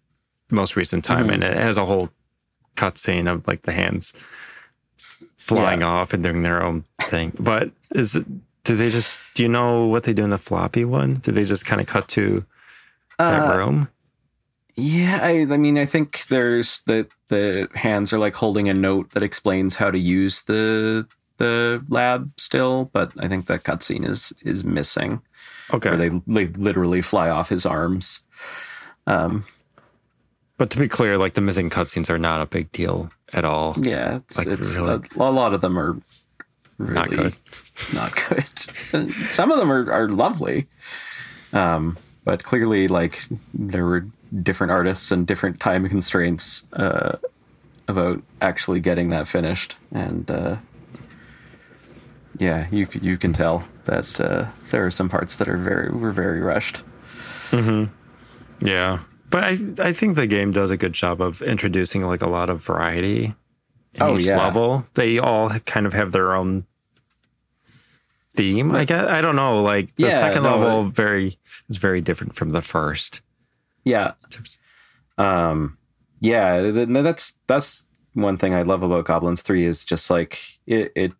[0.50, 1.34] most recent time, Mhm.
[1.34, 2.10] and it has a whole
[2.76, 4.12] cutscene of like the hands
[5.36, 7.32] flying off and doing their own thing.
[7.38, 8.26] But is it?
[8.64, 9.20] Do they just?
[9.34, 11.14] Do you know what they do in the floppy one?
[11.16, 12.44] Do they just kind of cut to
[13.18, 13.88] that uh, room?
[14.76, 19.10] Yeah, I, I mean, I think there's the the hands are like holding a note
[19.12, 21.06] that explains how to use the
[21.38, 25.20] the lab still, but I think that cutscene is is missing,
[25.72, 28.20] Okay, where they, they literally fly off his arms.
[29.06, 29.44] Um,
[30.58, 33.74] but to be clear, like the missing cutscenes are not a big deal at all.
[33.80, 35.00] yeah, it's, Like, it's really?
[35.16, 35.96] a, a lot of them are
[36.78, 37.34] really Not good.
[37.94, 38.58] Not good.
[38.58, 40.66] Some of them are are lovely,
[41.52, 43.22] um, but clearly, like
[43.54, 44.06] there were
[44.42, 47.16] different artists and different time constraints uh,
[47.86, 50.56] about actually getting that finished, and uh,
[52.38, 56.12] yeah, you you can tell that uh, there are some parts that are very were
[56.12, 56.82] very rushed.
[57.50, 57.92] Mm-hmm.
[58.66, 59.00] Yeah.
[59.30, 62.50] But I I think the game does a good job of introducing like a lot
[62.50, 63.34] of variety
[63.94, 64.36] in Oh, each yeah.
[64.38, 64.84] level.
[64.94, 66.66] They all kind of have their own
[68.34, 68.72] theme.
[68.72, 69.62] I guess I don't know.
[69.62, 73.22] Like the Yeah, second no, level it- very is very different from the first.
[73.84, 74.12] Yeah,
[75.16, 75.78] um,
[76.20, 80.38] yeah, th- th- that's that's one thing I love about Goblins Three is just like
[80.66, 81.12] it it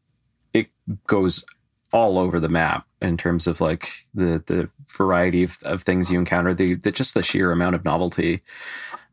[0.52, 0.68] it
[1.06, 1.44] goes
[1.92, 6.18] all over the map in terms of like the the variety of, of things you
[6.18, 8.42] encounter, the, the just the sheer amount of novelty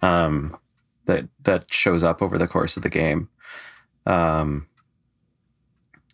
[0.01, 0.57] um,
[1.05, 3.29] that that shows up over the course of the game.
[4.05, 4.67] Um,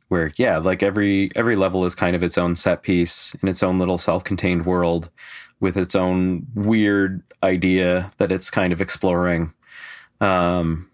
[0.07, 3.63] where yeah, like every every level is kind of its own set piece in its
[3.63, 5.09] own little self-contained world
[5.59, 9.53] with its own weird idea that it's kind of exploring.
[10.19, 10.89] Um,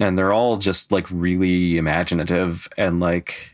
[0.00, 3.53] and they're all just like really imaginative and like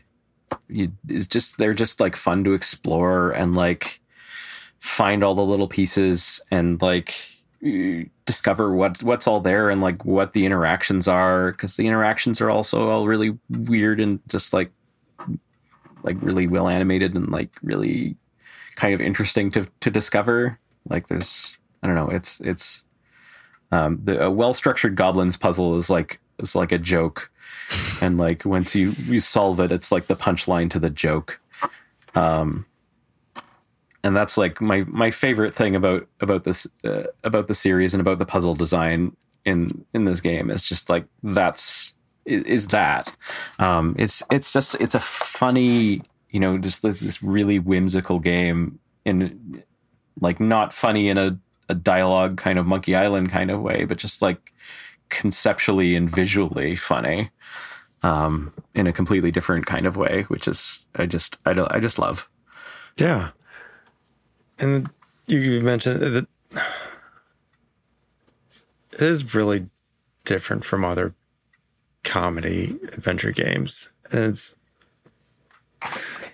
[0.67, 4.01] you, it's just they're just like fun to explore and like
[4.79, 7.13] find all the little pieces and like
[8.25, 12.49] discover what what's all there and like what the interactions are because the interactions are
[12.49, 14.71] also all really weird and just like
[16.03, 18.15] like really well animated and like really
[18.75, 20.59] kind of interesting to to discover.
[20.89, 22.85] Like there's i don't know it's it's
[23.71, 27.30] um the well structured goblins puzzle is like is like a joke
[28.01, 31.39] and like once you you solve it it's like the punchline to the joke.
[32.15, 32.65] Um
[34.03, 38.01] and that's like my my favorite thing about about this uh, about the series and
[38.01, 41.93] about the puzzle design in in this game is just like that's
[42.25, 43.15] is, that.
[43.59, 48.79] Um it's it's just it's a funny you know just this, this really whimsical game
[49.05, 49.63] in
[50.19, 51.37] like not funny in a,
[51.69, 54.53] a dialogue kind of monkey island kind of way but just like
[55.11, 57.29] conceptually and visually funny
[58.01, 61.79] um, in a completely different kind of way, which is I just I don't I
[61.79, 62.27] just love.
[62.97, 63.29] Yeah,
[64.57, 64.89] and
[65.27, 66.27] you mentioned that
[68.93, 69.69] it is really
[70.25, 71.13] different from other
[72.03, 74.55] comedy adventure games, and it's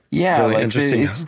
[0.09, 1.03] yeah, really like interesting.
[1.03, 1.25] It's,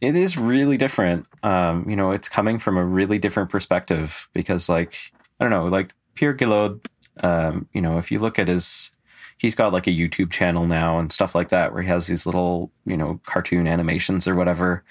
[0.00, 1.26] it is really different.
[1.44, 4.96] Um, you know, it's coming from a really different perspective because, like,
[5.38, 6.86] I don't know, like Pierre Gilhodes,
[7.22, 8.92] um, you know, if you look at his,
[9.38, 12.26] he's got like a YouTube channel now and stuff like that where he has these
[12.26, 14.84] little, you know, cartoon animations or whatever,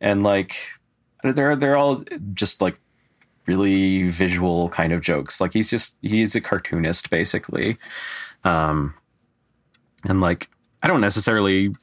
[0.00, 0.56] and like
[1.22, 2.78] they're they're all just like
[3.46, 5.40] really visual kind of jokes.
[5.40, 7.78] Like he's just he's a cartoonist basically,
[8.44, 8.94] um,
[10.04, 10.48] and like
[10.82, 11.74] I don't necessarily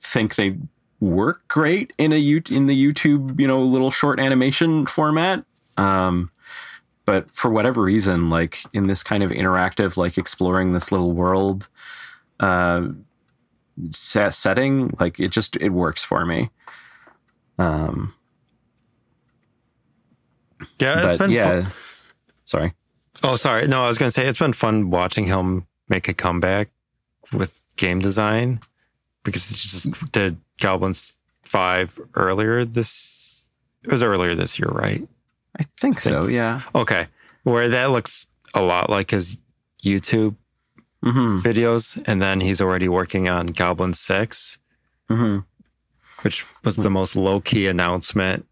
[0.00, 0.56] think they
[1.00, 5.44] work great in a U- in the YouTube you know little short animation format.
[5.76, 6.30] Um,
[7.06, 11.68] but for whatever reason, like in this kind of interactive, like exploring this little world
[12.40, 12.88] uh,
[13.90, 16.50] set, setting, like it just it works for me.
[17.58, 18.12] Um,
[20.78, 21.72] yeah, it's been yeah, fun.
[22.44, 22.74] sorry.
[23.22, 23.66] Oh, sorry.
[23.66, 26.68] No, I was going to say it's been fun watching him make a comeback
[27.32, 28.60] with game design
[29.22, 33.46] because he just did Goblins Five earlier this.
[33.84, 35.06] It was earlier this year, right?
[35.58, 36.26] I think so.
[36.26, 36.60] Yeah.
[36.74, 37.06] Okay,
[37.44, 39.38] where that looks a lot like his
[39.84, 40.36] YouTube
[41.02, 44.58] hmm videos, and then he's already working on Goblin Six,
[45.08, 45.38] hmm
[46.22, 48.46] which was the most low key announcement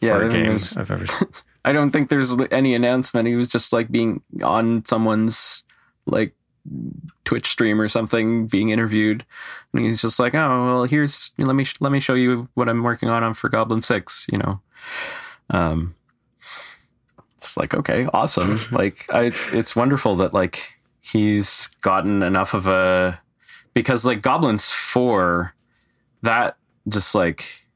[0.00, 1.28] Yeah, for I game I've ever seen.
[1.64, 3.26] I don't think there's any announcement.
[3.26, 5.64] He was just like being on someone's
[6.06, 6.32] like
[7.24, 9.24] Twitch stream or something, being interviewed,
[9.72, 12.82] and he's just like, "Oh, well, here's let me let me show you what I'm
[12.84, 14.26] working on for Goblin Six.
[14.30, 14.60] You know,
[15.50, 15.94] um,
[17.38, 18.58] it's like okay, awesome.
[18.76, 23.20] like it's it's wonderful that like he's gotten enough of a
[23.74, 25.54] because like Goblins Four,
[26.22, 26.56] that
[26.88, 27.66] just like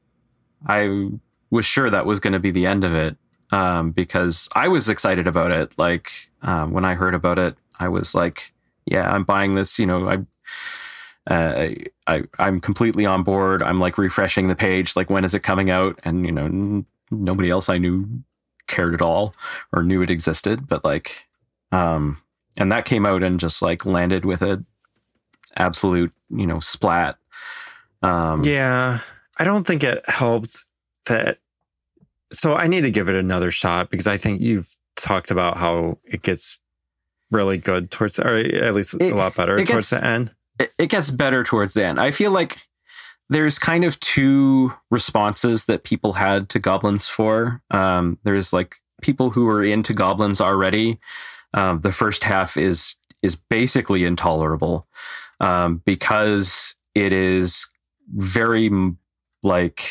[0.67, 1.09] I
[1.49, 3.17] was sure that was going to be the end of it
[3.51, 5.77] um, because I was excited about it.
[5.77, 8.53] Like um, when I heard about it, I was like,
[8.85, 10.09] "Yeah, I'm buying this." You know,
[11.27, 11.69] I, uh,
[12.07, 13.61] I, I'm completely on board.
[13.61, 15.99] I'm like refreshing the page, like when is it coming out?
[16.03, 18.07] And you know, nobody else I knew
[18.67, 19.35] cared at all
[19.73, 20.67] or knew it existed.
[20.67, 21.25] But like,
[21.71, 22.21] um,
[22.57, 24.63] and that came out and just like landed with a
[25.57, 27.17] absolute, you know, splat.
[28.01, 28.99] Um, Yeah,
[29.37, 30.65] I don't think it helps
[31.05, 31.37] that.
[32.31, 35.97] So I need to give it another shot because I think you've talked about how
[36.05, 36.59] it gets
[37.29, 40.33] really good towards, or at least It- a lot better towards gets- the end.
[40.59, 41.99] it, it gets better towards the end.
[41.99, 42.67] I feel like
[43.31, 47.61] there's kind of two responses that people had to goblins four.
[47.71, 50.99] Um, there's like people who were into goblins already.
[51.53, 54.85] Um, the first half is is basically intolerable
[55.39, 57.67] um, because it is
[58.13, 58.69] very
[59.43, 59.87] like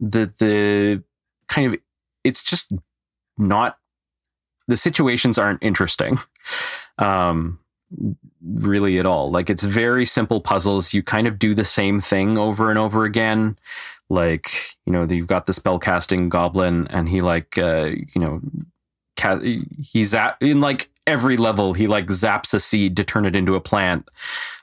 [0.00, 1.04] the the
[1.46, 1.80] kind of
[2.24, 2.72] it's just
[3.38, 3.78] not
[4.66, 6.18] the situations aren't interesting.
[6.98, 7.60] Um,
[8.42, 9.30] really at all.
[9.30, 10.92] Like it's very simple puzzles.
[10.92, 13.58] You kind of do the same thing over and over again.
[14.10, 18.40] Like, you know, you've got the spell casting goblin and he like uh, you know,
[19.16, 19.40] ca-
[19.82, 23.54] he's at in like every level he like zaps a seed to turn it into
[23.54, 24.08] a plant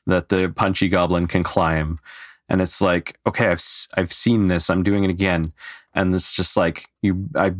[0.07, 1.99] that the punchy goblin can climb.
[2.47, 3.63] And it's like, okay, I've
[3.95, 4.69] I've seen this.
[4.69, 5.51] I'm doing it again,
[5.95, 7.28] and it's just like you.
[7.36, 7.53] I,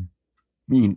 [0.68, 0.96] you,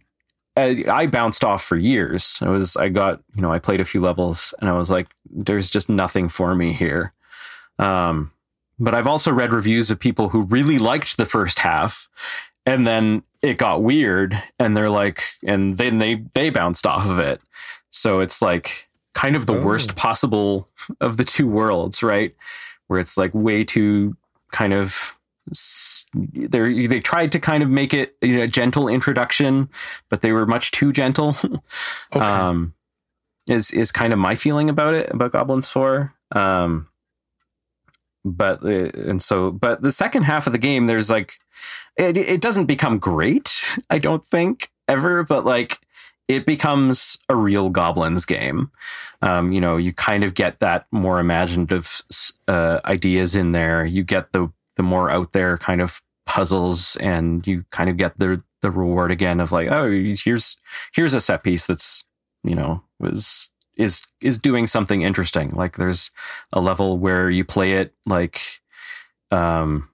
[0.58, 2.38] I, I bounced off for years.
[2.42, 5.08] I was I got you know I played a few levels, and I was like,
[5.30, 7.12] there's just nothing for me here.
[7.78, 8.32] Um,
[8.78, 12.08] but I've also read reviews of people who really liked the first half,
[12.66, 17.18] and then it got weird, and they're like, and then they they bounced off of
[17.18, 17.40] it.
[17.90, 19.64] So it's like kind of the Oh.
[19.64, 20.68] worst possible
[21.00, 22.34] of the two worlds, right?
[22.86, 24.16] Where it's like way too
[24.52, 25.17] kind of
[26.14, 29.68] they they tried to kind of make it you know, a gentle introduction,
[30.08, 31.36] but they were much too gentle.
[32.14, 32.24] Okay.
[32.24, 32.74] um,
[33.48, 36.14] is is kind of my feeling about it about Goblins Four.
[36.32, 36.88] Um,
[38.24, 41.38] but uh, and so but the second half of the game, there's like
[41.96, 43.78] it it doesn't become great.
[43.90, 45.78] I don't think ever, but like
[46.28, 48.70] it becomes a real goblins game.
[49.22, 52.02] Um, you know, you kind of get that more imaginative
[52.46, 53.84] uh, ideas in there.
[53.84, 58.18] You get the the more out there kind of puzzles, and you kind of get
[58.18, 60.56] the the reward again of like, oh, here's
[60.94, 62.06] here's a set piece that's
[62.42, 65.50] you know was is is doing something interesting.
[65.50, 66.10] Like there's
[66.52, 68.40] a level where you play it like
[69.30, 69.90] um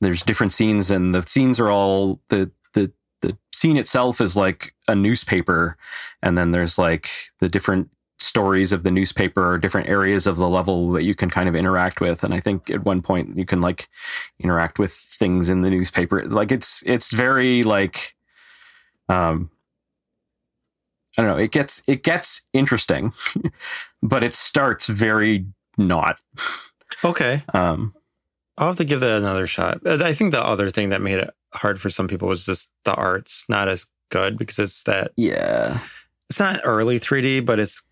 [0.00, 2.92] there's different scenes and the scenes are all the the
[3.22, 5.76] the scene itself is like a newspaper
[6.22, 7.08] and then there's like
[7.40, 7.88] the different
[8.22, 11.54] stories of the newspaper or different areas of the level that you can kind of
[11.54, 13.88] interact with and i think at one point you can like
[14.40, 18.14] interact with things in the newspaper like it's it's very like
[19.08, 19.50] um
[21.18, 23.12] i don't know it gets it gets interesting
[24.02, 25.46] but it starts very
[25.78, 26.20] not
[27.04, 27.42] okay.
[27.54, 27.94] um
[28.58, 29.80] I'll have to give that another shot.
[29.84, 32.70] Uh, I think the other thing that made it hard for some people was just
[32.84, 35.80] the art's not as good because it's that yeah
[36.32, 37.82] it's not early 3D, but it's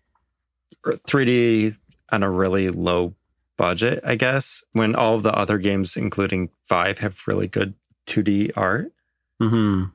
[0.85, 1.75] 3D
[2.11, 3.13] on a really low
[3.57, 4.63] budget, I guess.
[4.73, 7.73] When all of the other games, including Five, have really good
[8.07, 8.91] 2D art.
[9.39, 9.85] hmm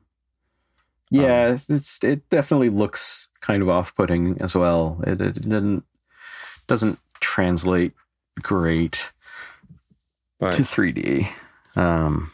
[1.10, 5.00] Yeah, it's it definitely looks kind of off-putting as well.
[5.06, 5.84] It, it didn't
[6.66, 7.92] doesn't translate
[8.42, 9.12] great
[10.38, 11.28] But to 3D.
[11.76, 12.30] Um,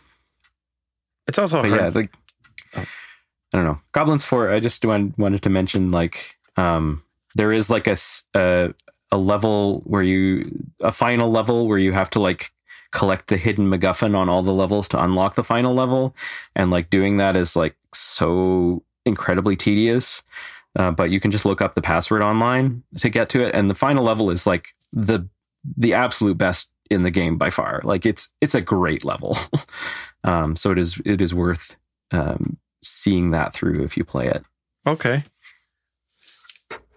[1.26, 1.70] it's also hard.
[1.80, 2.12] yeah, like
[2.74, 2.80] Oh.
[3.52, 3.80] I don't know.
[3.92, 7.02] Goblins 4, I just want, wanted to mention like um
[7.34, 7.96] there is like a
[8.34, 12.50] a level where you a final level where you have to like
[12.92, 16.14] collect the hidden MacGuffin on all the levels to unlock the final level,
[16.56, 20.22] and like doing that is like so incredibly tedious.
[20.74, 23.68] Uh, but you can just look up the password online to get to it, and
[23.68, 25.28] the final level is like the
[25.76, 27.80] the absolute best in the game by far.
[27.84, 29.36] Like it's it's a great level.
[30.24, 31.76] um, so it is it is worth
[32.12, 34.44] um, seeing that through if you play it.
[34.86, 35.24] Okay.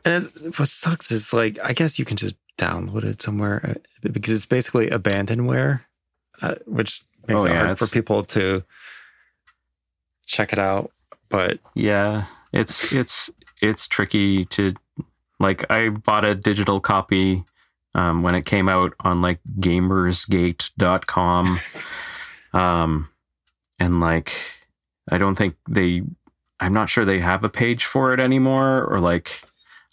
[0.06, 3.62] And it, what sucks is like I guess you can just download it somewhere
[4.04, 5.82] uh, because it's basically abandonware,
[6.42, 8.64] uh, which makes Oh, it yeah, hard for people to
[10.26, 10.92] check it out.
[11.30, 13.30] But Yeah, it's it's
[13.62, 14.74] it's tricky to
[15.40, 15.66] like.
[15.70, 17.44] I bought a digital copy
[17.96, 21.58] um, when it came out on like gamersgate.com.
[22.54, 23.10] um,
[23.80, 24.34] and like,
[25.12, 26.04] I don't think they.
[26.60, 29.42] I'm not sure they have a page for it anymore, or like.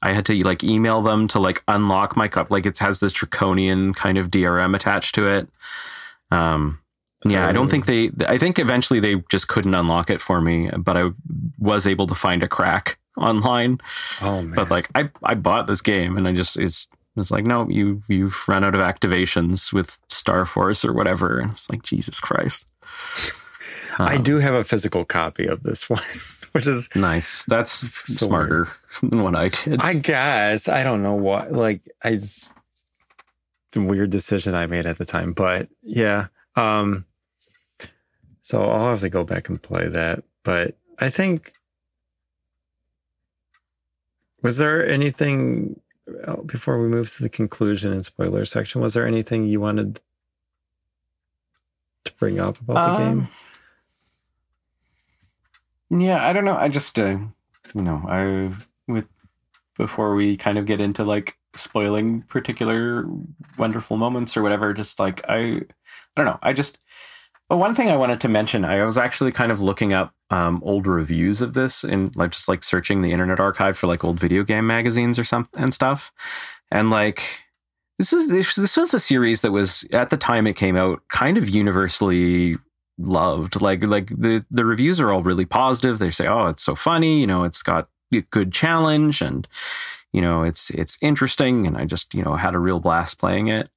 [0.03, 2.51] I had to like email them to like unlock my cup.
[2.51, 5.49] Like it has this draconian kind of DRM attached to it.
[6.31, 6.79] Um,
[7.25, 7.71] yeah, I don't Oh.
[7.71, 8.11] think they.
[8.27, 11.11] I think eventually they just couldn't unlock it for me, but I
[11.59, 13.79] was able to find a crack online.
[14.21, 17.45] oh man, But like, I I bought this game and I just it's it's like
[17.47, 22.19] no, you you've run out of activations with StarForce or whatever, and it's like Jesus
[22.19, 22.73] Christ.
[23.99, 26.01] I Um, do have a physical copy of this one,
[26.53, 27.45] which is nice.
[27.47, 28.69] That's So smarter
[29.03, 29.81] than what I did.
[29.83, 32.53] I guess I don't know what like I it's
[33.75, 36.27] a weird decision I made at the time, but yeah.
[36.57, 37.07] Um
[38.41, 40.25] so I'll have to go back and play that.
[40.43, 41.53] But I think
[44.43, 45.81] was there anything
[46.27, 48.81] uh, before we move to the conclusion and spoiler section?
[48.81, 50.01] Was there anything you wanted
[52.05, 53.29] to bring up about the Um, game?
[55.93, 56.57] Yeah, I don't know.
[56.57, 57.19] I just, uh,
[57.75, 58.51] you know, I
[58.91, 59.07] with
[59.77, 63.07] before we kind of get into like spoiling particular
[63.59, 64.73] wonderful moments or whatever.
[64.73, 65.63] Just like I, I
[66.17, 66.39] don't know.
[66.43, 66.79] I just.
[67.49, 70.63] But one thing I wanted to mention, I was actually kind of looking up um,
[70.65, 74.19] old reviews of this and like just like searching the Internet Archive for like old
[74.19, 76.11] video game magazines or something and stuff,
[76.71, 77.43] and like
[77.99, 81.03] this is this, this was a series that was at the time it came out
[81.11, 82.57] kind of universally
[83.03, 83.61] loved.
[83.61, 85.99] Like like the the reviews are all really positive.
[85.99, 89.47] They say, "Oh, it's so funny," you know, it's got a good challenge and
[90.13, 93.49] you know, it's it's interesting, and I just you know had a real blast playing
[93.49, 93.71] it.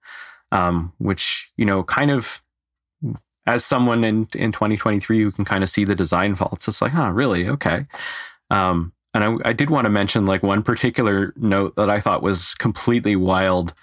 [0.52, 2.42] Um, which you know, kind of
[3.48, 6.92] as someone in in 2023 who can kind of see the design faults, it's like,
[6.92, 7.48] huh, really?
[7.50, 7.86] Okay.
[8.50, 12.22] Um, and I, I did want to mention like one particular note that I thought
[12.22, 13.74] was completely wild,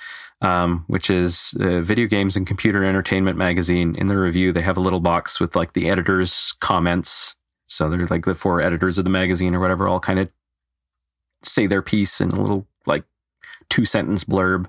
[0.42, 3.94] um, which is uh, Video Games and Computer Entertainment magazine.
[3.96, 7.36] In the review, they have a little box with like the editor's comments.
[7.66, 10.28] So they're like the four editors of the magazine or whatever, all kind of
[11.44, 13.04] say their piece in a little like
[13.70, 14.68] two sentence blurb.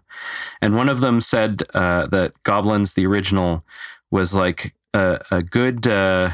[0.61, 3.65] And one of them said uh, that Goblins, the original,
[4.11, 5.88] was like a, a good.
[5.88, 6.32] Uh,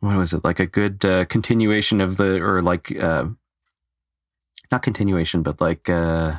[0.00, 3.24] what was it like a good uh, continuation of the or like uh,
[4.70, 6.34] not continuation but like uh,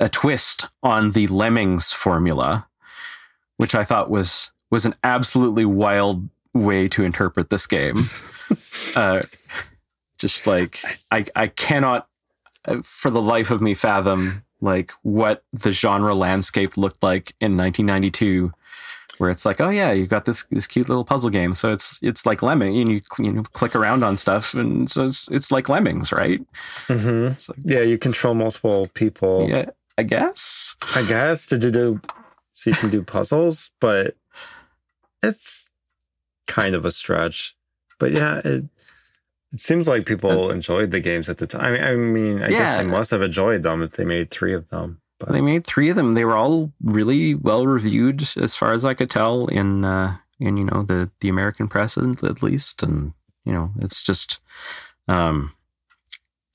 [0.00, 2.66] a twist on the lemmings formula
[3.56, 7.96] which i thought was was an absolutely wild way to interpret this game
[8.96, 9.20] uh,
[10.18, 10.80] just like
[11.10, 12.08] i i cannot
[12.66, 17.56] uh, for the life of me fathom like what the genre landscape looked like in
[17.56, 18.52] 1992
[19.18, 21.54] where it's like, oh yeah, you've got this this cute little puzzle game.
[21.54, 25.06] So it's it's like lemming, and you you know click around on stuff, and so
[25.06, 26.40] it's it's like lemmings, right?
[26.88, 27.50] Mm-hmm.
[27.50, 29.48] Like, yeah, you control multiple people.
[29.48, 29.66] Yeah,
[29.98, 30.76] I guess.
[30.94, 32.00] I guess to do do
[32.52, 34.16] so you can do puzzles, but
[35.22, 35.68] it's
[36.46, 37.56] kind of a stretch.
[37.98, 38.64] But yeah, it
[39.52, 41.64] it seems like people enjoyed the games at the time.
[41.64, 42.58] I mean, I, mean, I yeah.
[42.58, 45.00] guess they must have enjoyed them if they made three of them.
[45.18, 46.14] But they made three of them.
[46.14, 50.56] They were all really well reviewed, as far as I could tell, in uh, in
[50.56, 52.84] you know the the American press at least.
[52.84, 54.38] And you know, it's just
[55.08, 55.54] um,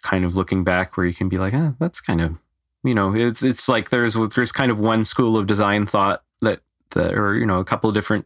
[0.02, 2.38] kind of looking back where you can be like, eh, that's kind of
[2.84, 6.62] you know, it's it's like there's there's kind of one school of design thought that
[6.92, 8.26] that or you know a couple of different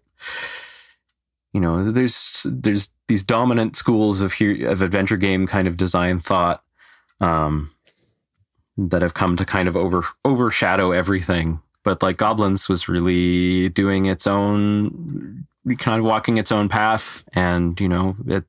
[1.54, 6.20] you know there's there's these dominant schools of here of adventure game kind of design
[6.20, 6.64] thought
[7.22, 7.72] um
[8.78, 11.60] that have come to kind of over overshadow everything.
[11.84, 15.48] But like Goblins was really doing its own,
[15.78, 18.44] kind of walking its own path, and you know, it,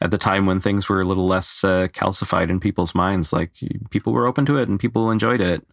[0.00, 3.52] at the time when things were a little less uh, calcified in people's minds, like
[3.90, 5.66] people were open to it and people enjoyed it.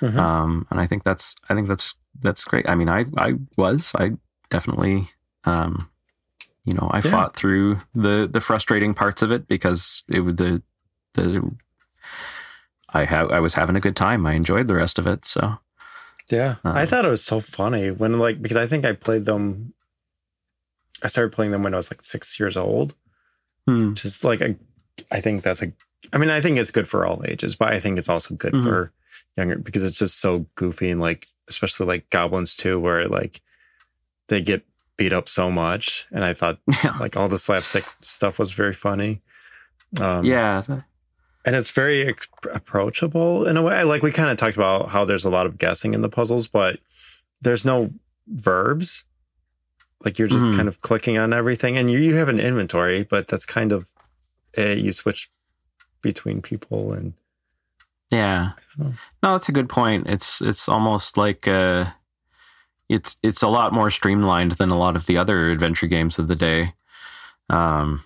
[0.00, 0.18] Mm-hmm.
[0.18, 2.68] Um, and I think that's, I think that's that's great.
[2.68, 4.12] I mean, I I was, I
[4.50, 5.10] definitely.
[5.44, 5.88] Um,
[6.64, 7.10] you know, I yeah.
[7.10, 10.62] fought through the the frustrating parts of it because it would the
[11.14, 11.50] the
[12.90, 14.26] I have I was having a good time.
[14.26, 15.24] I enjoyed the rest of it.
[15.24, 15.56] So
[16.30, 19.24] yeah, um, I thought it was so funny when like because I think I played
[19.24, 19.72] them.
[21.02, 22.94] I started playing them when I was like six years old.
[23.68, 23.92] Hmm.
[23.92, 24.56] Just like a,
[25.12, 25.72] I think that's a.
[26.12, 28.54] I mean, I think it's good for all ages, but I think it's also good
[28.54, 28.64] mm-hmm.
[28.64, 28.92] for
[29.36, 33.42] younger because it's just so goofy and like especially like goblins too, where like
[34.28, 34.64] they get
[34.96, 36.96] beat up so much, and I thought yeah.
[36.98, 39.20] like all the slapstick stuff was very funny.
[40.00, 40.62] Um, yeah,
[41.44, 42.14] and it's very
[42.52, 43.84] approachable in a way.
[43.84, 46.46] Like we kind of talked about how there's a lot of guessing in the puzzles,
[46.46, 46.78] but
[47.40, 47.90] there's no
[48.26, 49.04] verbs.
[50.04, 50.56] Like you're just mm-hmm.
[50.56, 53.88] kind of clicking on everything, and you you have an inventory, but that's kind of
[54.56, 55.30] uh, you switch
[56.02, 57.14] between people and
[58.10, 58.52] yeah.
[58.78, 60.06] No, that's a good point.
[60.06, 61.86] It's it's almost like uh,
[62.88, 66.28] it's it's a lot more streamlined than a lot of the other adventure games of
[66.28, 66.74] the day.
[67.50, 68.04] Um,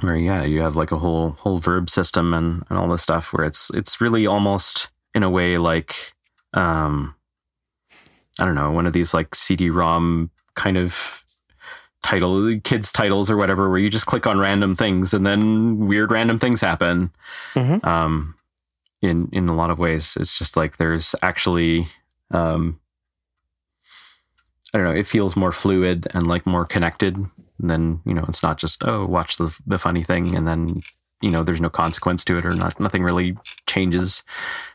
[0.00, 3.32] where yeah you have like a whole whole verb system and, and all this stuff
[3.32, 6.12] where it's it's really almost in a way like
[6.54, 7.14] um
[8.40, 11.24] i don't know one of these like cd-rom kind of
[12.02, 16.10] title kids titles or whatever where you just click on random things and then weird
[16.10, 17.10] random things happen
[17.54, 17.86] mm-hmm.
[17.88, 18.34] um
[19.02, 21.86] in in a lot of ways it's just like there's actually
[22.32, 22.78] um
[24.72, 27.16] i don't know it feels more fluid and like more connected
[27.60, 30.82] and then, you know, it's not just, oh, watch the, the funny thing and then,
[31.22, 33.36] you know, there's no consequence to it or not, nothing really
[33.66, 34.22] changes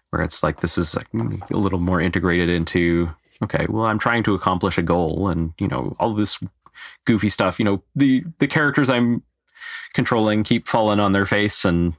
[0.09, 3.09] where it's like, this is like a little more integrated into,
[3.43, 6.39] okay, well, I'm trying to accomplish a goal and, you know, all this
[7.05, 9.23] goofy stuff, you know, the, the characters I'm
[9.93, 11.93] controlling keep falling on their face and,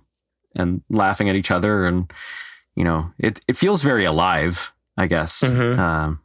[0.55, 1.87] and laughing at each other.
[1.87, 2.11] And,
[2.75, 5.79] you know, it, it feels very alive, I guess, mm-hmm.
[5.79, 6.21] um,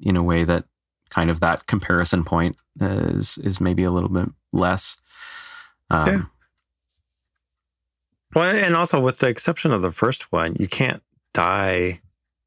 [0.00, 0.64] in a way that
[1.10, 4.96] kind of that comparison point is is maybe a little bit less.
[5.90, 6.20] Um, yeah.
[8.34, 12.00] Well, and also with the exception of the first one, you can't die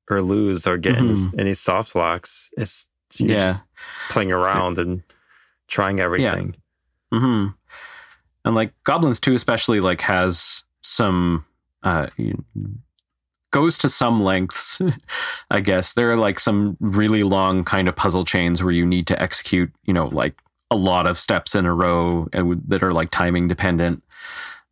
[0.10, 1.40] or lose or get mm-hmm.
[1.40, 2.50] any, soft locks.
[2.58, 3.54] It's, it's yeah.
[4.10, 5.04] playing around and
[5.68, 6.56] trying everything.
[7.12, 7.20] Yeah.
[7.20, 7.48] Mm-hmm.
[8.46, 11.46] And like Goblins 2 especially like has some
[11.84, 12.08] uh
[13.52, 14.82] goes to some lengths,
[15.52, 15.94] I guess.
[15.94, 19.72] There are like some really long kind of puzzle chains where you need to execute,
[19.86, 20.40] you know, like
[20.72, 24.04] a lot of steps in a row and that are like timing dependent.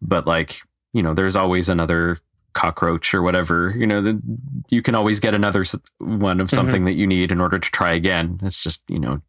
[0.01, 0.61] But like,
[0.93, 2.19] you know, there's always another
[2.58, 3.74] cockroach or whatever.
[3.78, 4.22] You know, the,
[4.70, 5.64] you can always get another
[5.99, 8.39] one of something that you need in order to try again.
[8.43, 9.22] It's just you know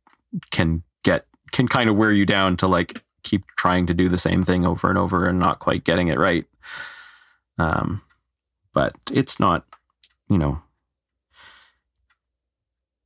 [0.50, 4.18] can get can kind of wear you down to like keep trying to do the
[4.18, 6.46] same thing over and over and not quite getting it right.
[7.58, 8.02] Um,
[8.72, 9.64] but it's not,
[10.30, 10.62] you know,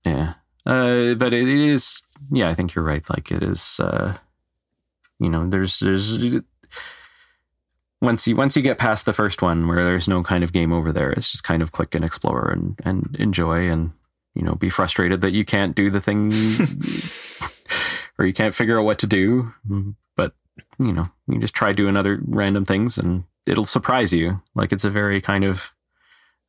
[0.04, 0.34] yeah.
[0.64, 2.48] Uh, but it is, yeah.
[2.48, 3.08] I think you're right.
[3.10, 4.16] Like it is, uh,
[5.18, 6.36] you know, there's there's
[8.02, 10.72] once you once you get past the first one where there's no kind of game
[10.72, 13.92] over there, it's just kind of click and explore and and enjoy and
[14.34, 16.30] you know be frustrated that you can't do the thing
[18.18, 19.54] or you can't figure out what to do.
[20.16, 20.34] But
[20.78, 24.42] you know, you just try doing other random things and it'll surprise you.
[24.56, 25.72] Like it's a very kind of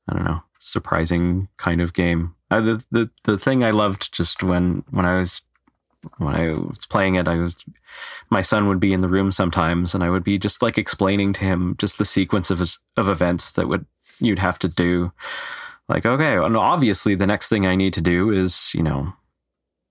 [0.10, 2.36] I don't know, surprising kind of game.
[2.49, 5.41] Uh, the the the thing I loved just when when I was
[6.18, 7.56] when I was playing it, I was
[8.30, 11.34] my son would be in the room sometimes, and I would be just like explaining
[11.34, 12.62] to him just the sequence of
[12.97, 13.86] of events that would
[14.20, 15.12] you'd have to do.
[15.89, 19.14] Like, okay, and obviously the next thing I need to do is you know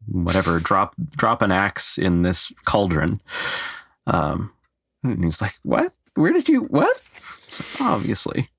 [0.06, 3.20] whatever drop drop an axe in this cauldron.
[4.06, 4.52] Um,
[5.04, 5.92] and he's like, "What?
[6.14, 7.00] Where did you what?"
[7.58, 8.50] Like, obviously,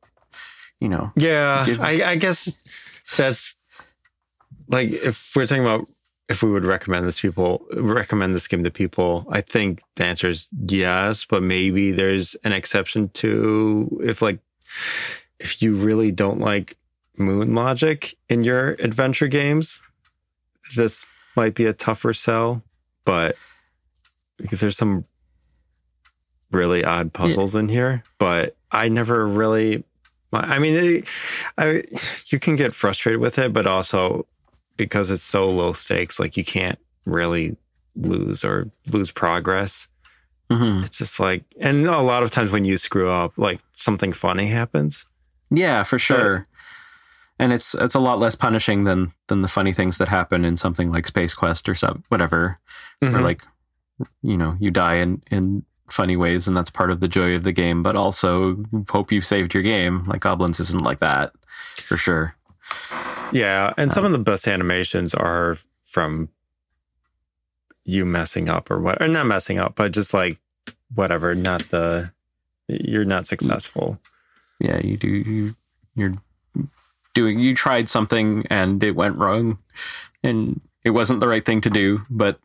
[0.80, 1.12] you know.
[1.16, 2.58] Yeah, Give- I, I guess
[3.18, 3.56] that's
[4.68, 5.88] like if we're talking about
[6.30, 9.26] if we would recommend this people recommend this game to people.
[9.30, 14.40] I think the answer is yes, but maybe there's an exception to if like
[15.40, 16.78] if you really don't like
[17.18, 19.84] moon logic in your adventure games,
[20.76, 21.06] this
[21.36, 22.64] might be a tougher sell.
[23.06, 23.36] But
[24.38, 25.06] because there's some
[26.52, 29.84] really odd puzzles in here, but I never really
[30.32, 31.04] I mean,
[31.58, 31.84] I
[32.28, 34.26] you can get frustrated with it, but also
[34.78, 37.56] because it's so low stakes, like you can't really
[37.96, 39.88] lose or lose progress.
[40.52, 40.84] Mhm.
[40.86, 44.48] It's just like, and a lot of times when you screw up, like something funny
[44.48, 45.06] happens.
[45.50, 46.48] Yeah, for So- sure.
[47.40, 50.56] and it's it's a lot less punishing than than the funny things that happen in
[50.58, 52.60] something like Space Quest or some whatever,
[53.02, 53.22] or Mhm.
[53.24, 53.44] like
[54.22, 57.44] you know you die in in funny ways, and that's part of the joy of
[57.44, 57.84] the game.
[57.84, 60.04] But also hope you've saved your game.
[60.06, 61.34] Like Goblins isn't like that
[61.76, 62.36] for sure.
[63.34, 66.30] Yeah, and some uh, of the best animations are from
[67.86, 70.40] you messing up or what, or not messing up, but just like
[70.96, 72.12] whatever, not the
[72.68, 74.00] you're not successful.
[74.60, 75.56] Yeah, you do you
[75.96, 76.14] you're
[77.14, 79.58] doing you tried something and it went wrong,
[80.24, 82.02] and it wasn't the right thing to do.
[82.10, 82.40] But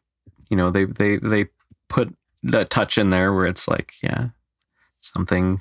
[0.49, 1.47] you know they they they
[1.89, 4.28] put that touch in there where it's like yeah
[5.01, 5.61] something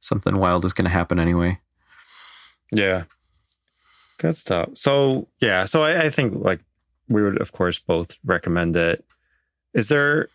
[0.00, 1.58] something wild is going to happen anyway.
[2.72, 3.04] Yeah.
[4.18, 4.70] Good stuff.
[4.74, 6.60] So yeah, so I, I think like
[7.08, 9.04] we would of course both recommend it.
[9.74, 10.28] Is there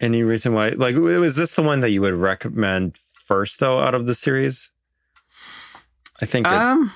[0.00, 3.94] any reason why like was this the one that you would recommend first though out
[3.94, 4.72] of the series?
[6.20, 6.92] I think it Um,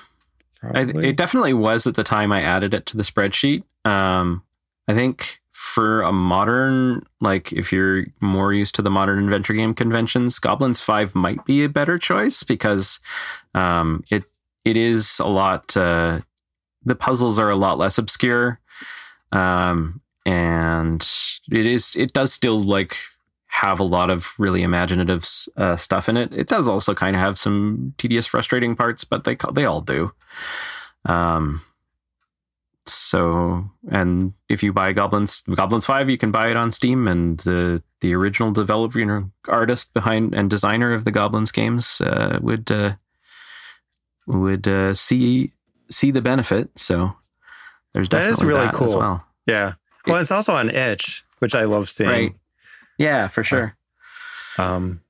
[0.61, 3.63] I, it definitely was at the time I added it to the spreadsheet.
[3.85, 4.43] Um,
[4.87, 9.73] I think for a modern, like if you're more used to the modern adventure game
[9.73, 12.99] conventions, Goblins Five might be a better choice because
[13.53, 14.23] um, it
[14.65, 15.75] it is a lot.
[15.75, 16.21] Uh,
[16.85, 18.59] the puzzles are a lot less obscure,
[19.31, 21.07] um, and
[21.51, 22.95] it is it does still like
[23.47, 26.31] have a lot of really imaginative uh, stuff in it.
[26.33, 30.11] It does also kind of have some tedious, frustrating parts, but they they all do.
[31.05, 31.61] Um,
[32.85, 37.39] so, and if you buy Goblins Goblins Five, you can buy it on Steam, and
[37.39, 42.39] the the original developer, you know, artist behind and designer of the Goblins games uh,
[42.41, 42.95] would uh,
[44.29, 45.51] would uh, see
[45.91, 46.69] see the benefit.
[46.77, 47.13] So,
[47.93, 48.97] there's That is definitely really that as cool.
[48.99, 49.25] well.
[49.45, 49.73] yeah.
[50.07, 52.09] Well, it's also on itch, which I love seeing.
[52.09, 52.35] Right.
[52.97, 53.75] Yeah, for sure.
[54.57, 55.01] Um,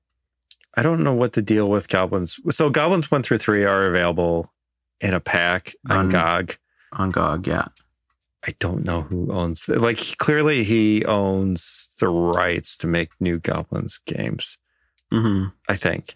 [0.76, 2.39] I don't know what the deal with goblins.
[2.51, 4.51] So goblins one through three are available
[5.01, 6.55] in a pack on On- GOG.
[6.93, 7.65] On GOG, yeah.
[8.47, 13.99] I don't know who owns like clearly he owns the rights to make new goblins
[14.05, 14.57] games.
[15.11, 16.15] hmm I think.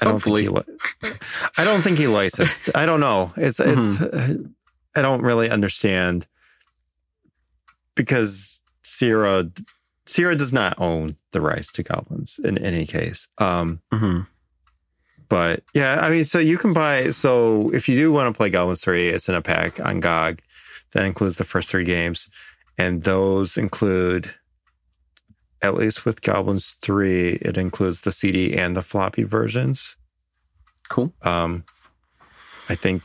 [0.00, 0.46] I don't Hopefully.
[0.46, 0.66] think
[1.02, 1.08] he.
[1.10, 1.12] Li-
[1.56, 2.70] I don't think he licensed.
[2.74, 3.32] I don't know.
[3.36, 3.96] It's it's.
[3.96, 4.46] Mm-hmm.
[4.94, 6.26] I don't really understand
[7.94, 9.50] because Sierra
[10.06, 13.28] Sierra does not own the rights to goblins in any case.
[13.38, 14.20] Um, hmm
[15.28, 17.10] but yeah, I mean, so you can buy.
[17.10, 20.40] So if you do want to play Goblins Three, it's in a pack on GOG.
[20.92, 22.30] That includes the first three games,
[22.78, 24.32] and those include,
[25.62, 29.96] at least with Goblins Three, it includes the CD and the floppy versions.
[30.88, 31.12] Cool.
[31.22, 31.64] Um,
[32.68, 33.02] I think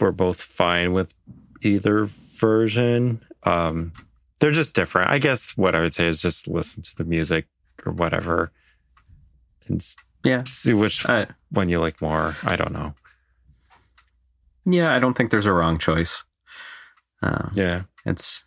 [0.00, 1.14] we're both fine with
[1.62, 3.24] either version.
[3.44, 3.92] Um,
[4.40, 5.10] they're just different.
[5.10, 7.46] I guess what I would say is just listen to the music
[7.86, 8.52] or whatever.
[9.68, 9.84] and
[10.24, 10.44] Yeah.
[10.44, 11.04] see which
[11.50, 12.36] one you like more.
[12.42, 12.94] I don't know.
[14.64, 16.24] yeah, I don't think there's a wrong choice.
[17.22, 17.82] Uh, Yeah.
[18.04, 18.44] it's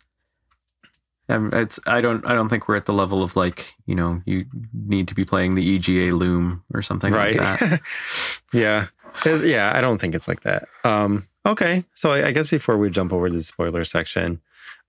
[1.52, 4.46] it's I don't I don't think we're at the level of like you know you
[4.72, 7.36] need to be playing the EGA Loom or something right.
[7.36, 7.80] like that.
[8.52, 8.86] yeah.
[9.24, 9.72] Yeah.
[9.74, 10.68] I don't think it's like that.
[10.84, 11.84] Um, okay.
[11.94, 14.40] So I, I guess before we jump over to the spoiler section,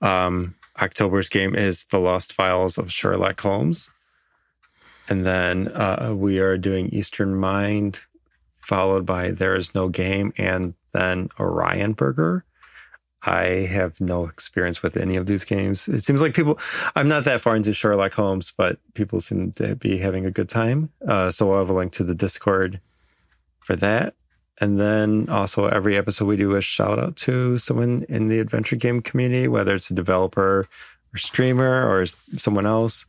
[0.01, 3.91] um, October's game is The Lost Files of Sherlock Holmes.
[5.09, 8.01] And then uh, we are doing Eastern Mind,
[8.61, 12.45] followed by There Is No Game, and then Orion Burger.
[13.23, 15.87] I have no experience with any of these games.
[15.87, 16.57] It seems like people,
[16.95, 20.49] I'm not that far into Sherlock Holmes, but people seem to be having a good
[20.49, 20.91] time.
[21.07, 22.79] Uh, so I'll have a link to the Discord
[23.59, 24.15] for that.
[24.59, 28.75] And then also every episode we do a shout out to someone in the adventure
[28.75, 30.67] game community, whether it's a developer
[31.13, 33.05] or streamer or someone else.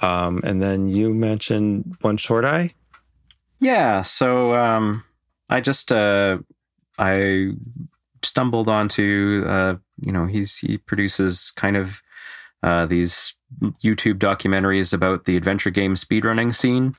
[0.00, 2.70] Um, and then you mentioned One Short Eye.
[3.58, 5.04] Yeah, so um,
[5.48, 6.38] I just uh,
[6.98, 7.52] I
[8.24, 12.02] stumbled onto uh, you know he's he produces kind of
[12.62, 16.96] uh, these YouTube documentaries about the adventure game speedrunning scene.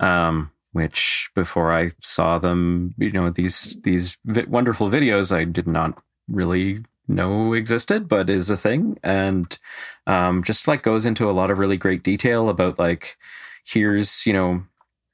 [0.00, 6.02] Um, which before I saw them, you know these these wonderful videos, I did not
[6.28, 9.58] really know existed, but is a thing, and
[10.06, 13.18] um, just like goes into a lot of really great detail about like
[13.64, 14.64] here's you know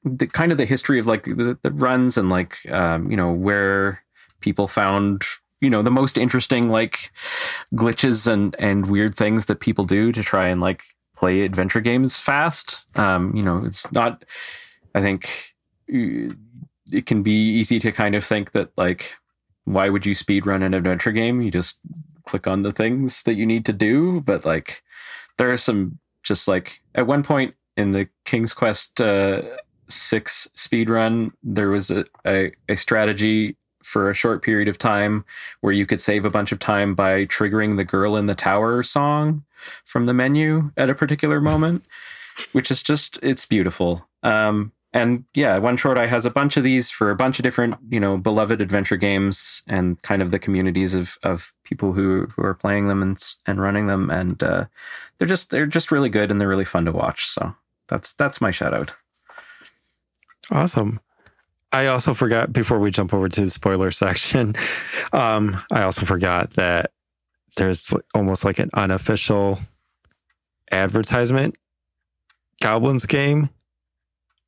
[0.04, 3.32] the kind of the history of like the, the runs and like um, you know
[3.32, 4.04] where
[4.40, 5.24] people found
[5.60, 7.10] you know the most interesting like
[7.74, 10.82] glitches and and weird things that people do to try and like
[11.14, 12.86] play adventure games fast.
[12.94, 14.24] Um you know it's not
[14.94, 15.54] i think
[15.88, 19.14] it can be easy to kind of think that like
[19.64, 21.42] why would you speed run an adventure game?
[21.42, 21.78] You just
[22.24, 24.20] click on the things that you need to do.
[24.22, 24.82] But like
[25.36, 29.42] there are some just like at one point in the king's quest uh
[29.88, 33.56] six speed run there was a, a, a strategy
[33.88, 35.24] for a short period of time
[35.60, 38.82] where you could save a bunch of time by triggering the girl in the tower
[38.82, 39.44] song
[39.84, 41.82] from the menu at a particular moment
[42.52, 44.06] which is just it's beautiful.
[44.22, 47.42] Um and yeah one short eye has a bunch of these for a bunch of
[47.42, 52.26] different you know beloved adventure games and kind of the communities of of people who
[52.34, 54.10] who are playing them and and running them.
[54.10, 54.64] And uh
[55.18, 57.28] they're just they're just really good and they're really fun to watch.
[57.28, 57.54] So
[57.88, 58.94] that's that's my shout out.
[60.50, 61.00] Awesome.
[61.72, 64.54] I also forgot before we jump over to the spoiler section.
[65.12, 66.90] Um, I also forgot that
[67.56, 69.58] there's almost like an unofficial
[70.70, 71.56] advertisement
[72.60, 73.48] Goblins game.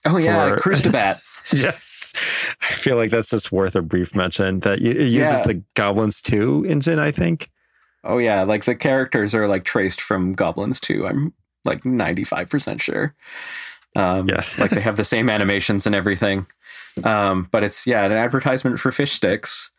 [0.04, 2.12] oh yeah For- Croustibat Yes.
[2.62, 5.42] I feel like that's just worth a brief mention that it uses Yeah.
[5.42, 7.50] the Goblins 2 engine, I think.
[8.04, 11.06] Oh yeah, like the characters are like traced from Goblins Two.
[11.06, 11.32] I'm
[11.64, 13.14] like 95% sure.
[13.96, 14.60] Um, Yes.
[14.60, 16.46] like they have the same animations and everything.
[17.04, 19.70] Um, but it's yeah, an advertisement for fish sticks.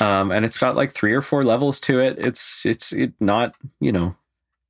[0.00, 2.16] Um, and it's got like three or four levels to it.
[2.18, 4.16] It's it's it not you know,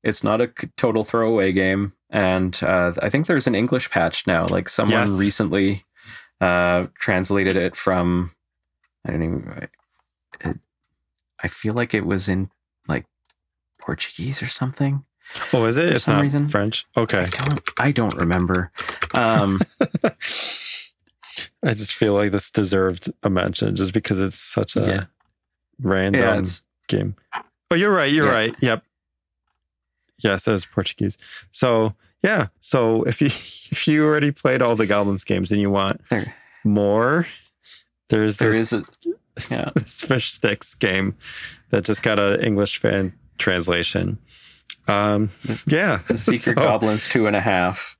[0.03, 1.93] it's not a total throwaway game.
[2.11, 4.47] And uh, I think there's an English patch now.
[4.47, 5.19] Like someone Yes.
[5.19, 5.85] recently
[6.41, 8.33] uh, translated it from
[9.07, 9.69] I don't even.
[10.45, 10.59] It,
[11.45, 12.51] I feel like it was in
[12.89, 13.07] like
[13.81, 15.05] Portuguese or something.
[15.53, 15.89] Oh, is it?
[15.89, 16.87] For it's some not reason- French.
[16.97, 17.27] I Okay.
[17.31, 17.61] don't.
[17.79, 18.71] I don't remember.
[19.15, 19.59] Um,
[21.65, 25.05] I just feel like this deserved a mention just because it's such a Yeah.
[25.81, 26.51] random yeah,
[26.89, 27.15] game.
[27.71, 28.11] Oh, you're right.
[28.13, 28.33] You're Yeah.
[28.33, 28.55] right.
[28.61, 28.85] Yep.
[30.19, 31.19] Yes, that is Portuguese.
[31.51, 32.49] So yeah.
[32.61, 36.35] So if you if you already played all the Goblins games and you want There-
[36.65, 37.27] more,
[38.09, 38.85] there's there this, is a.
[39.51, 39.71] Yeah.
[39.75, 41.17] this fish sticks game
[41.71, 44.19] that just got an English fan translation.
[44.89, 45.31] Um,
[45.67, 46.01] yeah.
[46.07, 47.97] The Secret So, Goblins two and a half.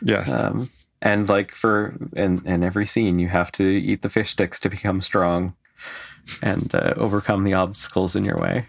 [0.00, 0.30] Yes.
[0.44, 0.70] Um,
[1.02, 4.68] and like for in in every scene, you have to eat the fish sticks to
[4.68, 5.54] become strong
[6.42, 8.66] and uh, overcome the obstacles in your way.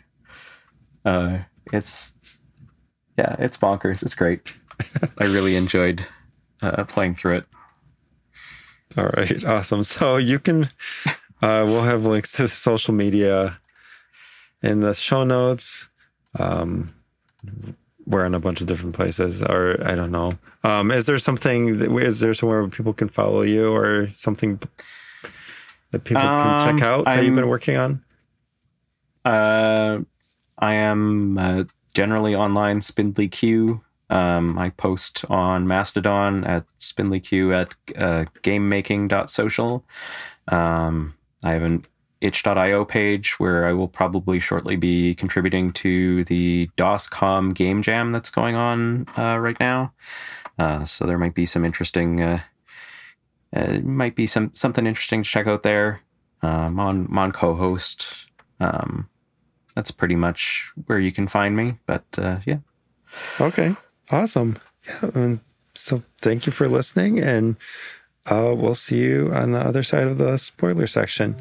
[1.05, 1.39] Uh,
[1.71, 2.13] it's
[3.17, 4.03] yeah, it's bonkers.
[4.03, 4.53] It's great.
[5.17, 6.05] I really enjoyed
[6.61, 7.45] uh, playing through it.
[8.97, 9.83] All right, awesome.
[9.83, 10.63] So you can,
[11.41, 13.59] uh, we'll have links to social media
[14.63, 15.89] in the show notes.
[16.37, 16.93] Um,
[18.07, 20.31] we're in a bunch of different places, or I don't know.
[20.63, 21.77] Um, is there something?
[21.79, 24.59] That, is there somewhere where people can follow you, or something
[25.91, 28.03] that people can check Um, out that you've been working on?
[29.25, 29.99] Uh,
[30.57, 33.81] I am uh, generally online SpindleyQ.
[34.09, 39.83] Um, I post on Mastodon at Spindley SpindleyQ at uh, gamemaking.social.
[40.47, 41.85] Um, I have an
[42.21, 48.29] itch.io page where I will probably shortly be contributing to the DOSCOM game jam that's
[48.29, 49.93] going on uh, right now.
[50.57, 52.41] Uh, so there might be some interesting uh,
[53.53, 56.01] it might be some something interesting to check out there.
[56.41, 58.29] Um, on on Cohost.
[58.59, 59.09] Um,
[59.75, 61.77] that's pretty much where you can find me.
[61.85, 62.59] But uh, yeah,
[63.39, 63.75] Okay.
[64.11, 64.57] Awesome.
[64.87, 65.09] Yeah.
[65.15, 65.41] um,
[65.75, 67.55] so thank you for listening, and
[68.25, 71.35] uh, we'll see you on the other side of the spoiler section.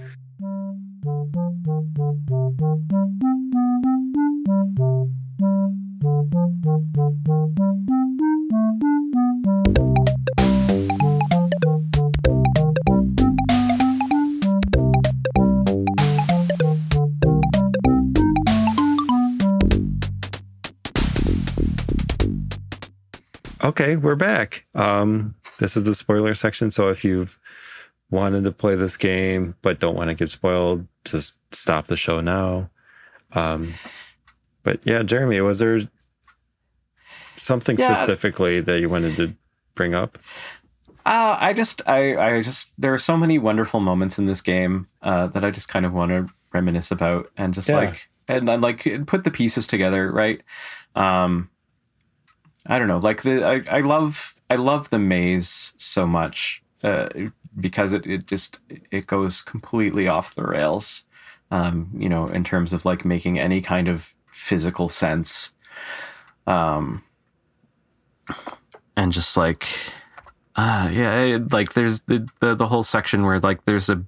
[23.86, 24.66] Okay, we're back.
[24.74, 26.72] Um, this is the spoiler section.
[26.72, 27.38] So if you've
[28.10, 32.20] wanted to play this game but don't want to get spoiled, just stop the show
[32.20, 32.68] now.
[33.34, 33.74] Um,
[34.64, 35.82] but yeah, Jeremy, was there
[37.36, 37.94] something Yeah.
[37.94, 39.36] specifically that you wanted to
[39.76, 40.18] bring up?
[41.04, 44.88] Uh, I just, I, I just, there are so many wonderful moments in this game
[45.00, 47.76] uh, that I just kind of want to reminisce about and just Yeah.
[47.76, 50.42] like, and I like put the pieces together, right?
[50.96, 51.50] Um,
[52.68, 57.08] I don't know, like the, I, I love, I love the maze so much uh,
[57.58, 58.58] because it, it just,
[58.90, 61.04] it goes completely off the rails,
[61.50, 65.52] um, you know, in terms of like making any kind of physical sense.
[66.46, 67.02] Um,
[68.96, 69.66] and just like,
[70.56, 74.02] uh, yeah, like there's the, the the whole section where like there's a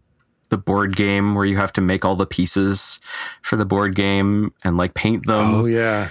[0.49, 3.01] the board game where you have to make all the pieces
[3.43, 6.09] for the board game and like paint them oh yeah,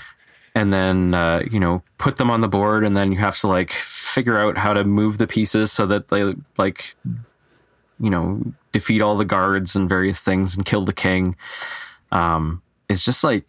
[0.58, 3.48] and then uh, you know put them on the board and then you have to
[3.48, 6.96] like figure out how to move the pieces so that they like
[8.00, 8.42] you know
[8.72, 11.36] defeat all the guards and various things and kill the king.
[12.12, 13.46] Um it's just like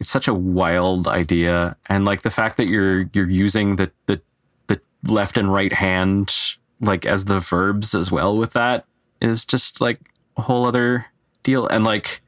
[0.00, 1.76] it's such a wild idea.
[1.86, 4.22] And like the fact that you're you're using the the
[4.68, 6.34] the left and right hand
[6.80, 8.86] like as the verbs as well with that
[9.20, 10.00] is just like
[10.38, 11.04] a whole other
[11.42, 11.66] deal.
[11.66, 12.22] And like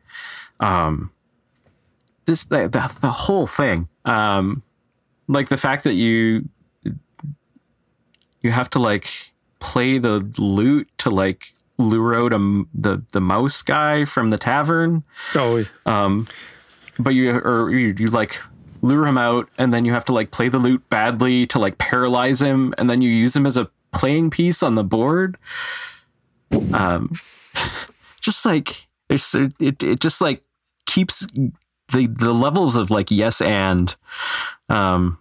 [0.60, 1.10] um
[2.26, 4.62] this the, the, the whole thing um
[5.28, 6.48] like the fact that you
[8.44, 13.62] you have to like play the lute to like lure out a, the the mouse
[13.62, 15.02] guy from the tavern.
[15.34, 16.28] Oh um
[16.98, 18.38] but you or you, you like
[18.82, 21.78] lure him out and then you have to like play the lute badly to like
[21.78, 25.38] paralyze him and then you use him as a playing piece on the board.
[26.72, 27.12] Um
[28.20, 30.42] just like it's it, it just like
[30.86, 31.26] keeps
[31.94, 33.96] the the levels of like yes and
[34.68, 35.18] um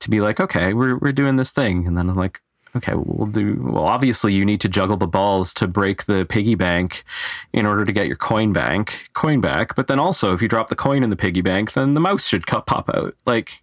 [0.00, 1.86] to be like okay we're we're doing this thing.
[1.86, 2.40] And then I'm like
[2.76, 6.54] okay we'll do well obviously you need to juggle the balls to break the piggy
[6.54, 7.04] bank
[7.52, 9.74] in order to get your coin bank coin back.
[9.74, 12.26] But then also if you drop the coin in the piggy bank then the mouse
[12.26, 13.16] should cut, pop out.
[13.26, 13.62] Like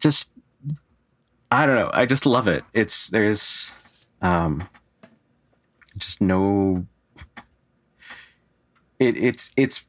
[0.00, 0.30] just
[1.50, 1.90] i don't know.
[1.94, 2.64] I just love it.
[2.72, 3.70] It's there's
[4.20, 4.68] um
[5.96, 6.86] just no
[8.98, 9.86] it it's it's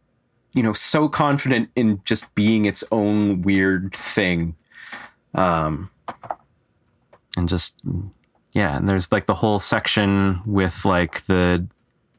[0.55, 4.55] you know so confident in just being its own weird thing
[5.35, 5.89] um
[7.37, 7.79] and just
[8.53, 11.67] yeah and there's like the whole section with like the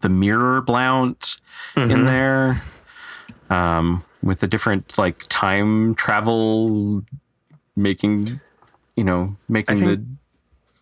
[0.03, 1.41] the mirror blount
[1.77, 2.05] in Mhm.
[2.05, 7.03] there um with the different like time travel
[7.75, 8.39] making
[8.97, 10.07] you know making think- the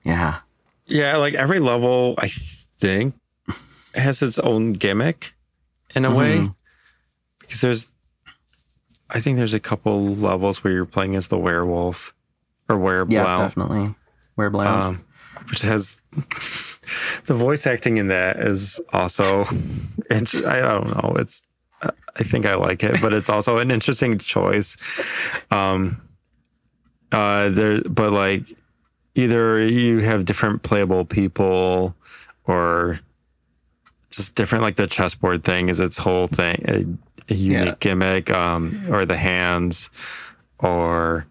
[0.04, 0.38] yeah
[0.86, 1.16] yeah.
[1.16, 2.28] Like every level, I
[2.78, 3.14] think
[3.94, 5.32] has its own gimmick
[5.96, 6.46] in a way.
[7.54, 7.92] Because there's
[9.10, 12.12] I think there's a couple levels where you're playing as the werewolf
[12.68, 12.76] or
[13.08, 13.94] yeah definitely.
[14.50, 15.04] Blount um,
[15.48, 16.00] which has
[17.26, 19.44] the voice acting in that is also
[20.10, 21.44] int- I don't know it's
[22.16, 24.76] I think I like it, but it's also an interesting choice.
[25.52, 26.00] Um,
[27.12, 28.42] uh, there, but like
[29.14, 31.94] either you have different playable people
[32.46, 32.98] or
[34.14, 36.84] just different, like the chessboard thing is its whole thing, a,
[37.28, 37.74] a unique Yeah.
[37.80, 39.90] gimmick, um, or the hands,
[40.58, 41.26] or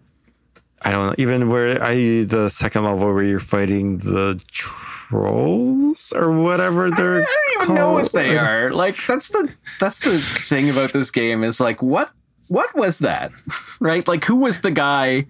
[0.82, 6.32] I don't know, even where I, the second level where you're fighting the trolls or
[6.32, 8.70] whatever they're I don't even know what they are.
[8.70, 12.10] Like that's the that's the thing about this game is like what
[12.48, 13.32] what was that?
[13.80, 14.06] Right?
[14.06, 15.26] Like who was the guy?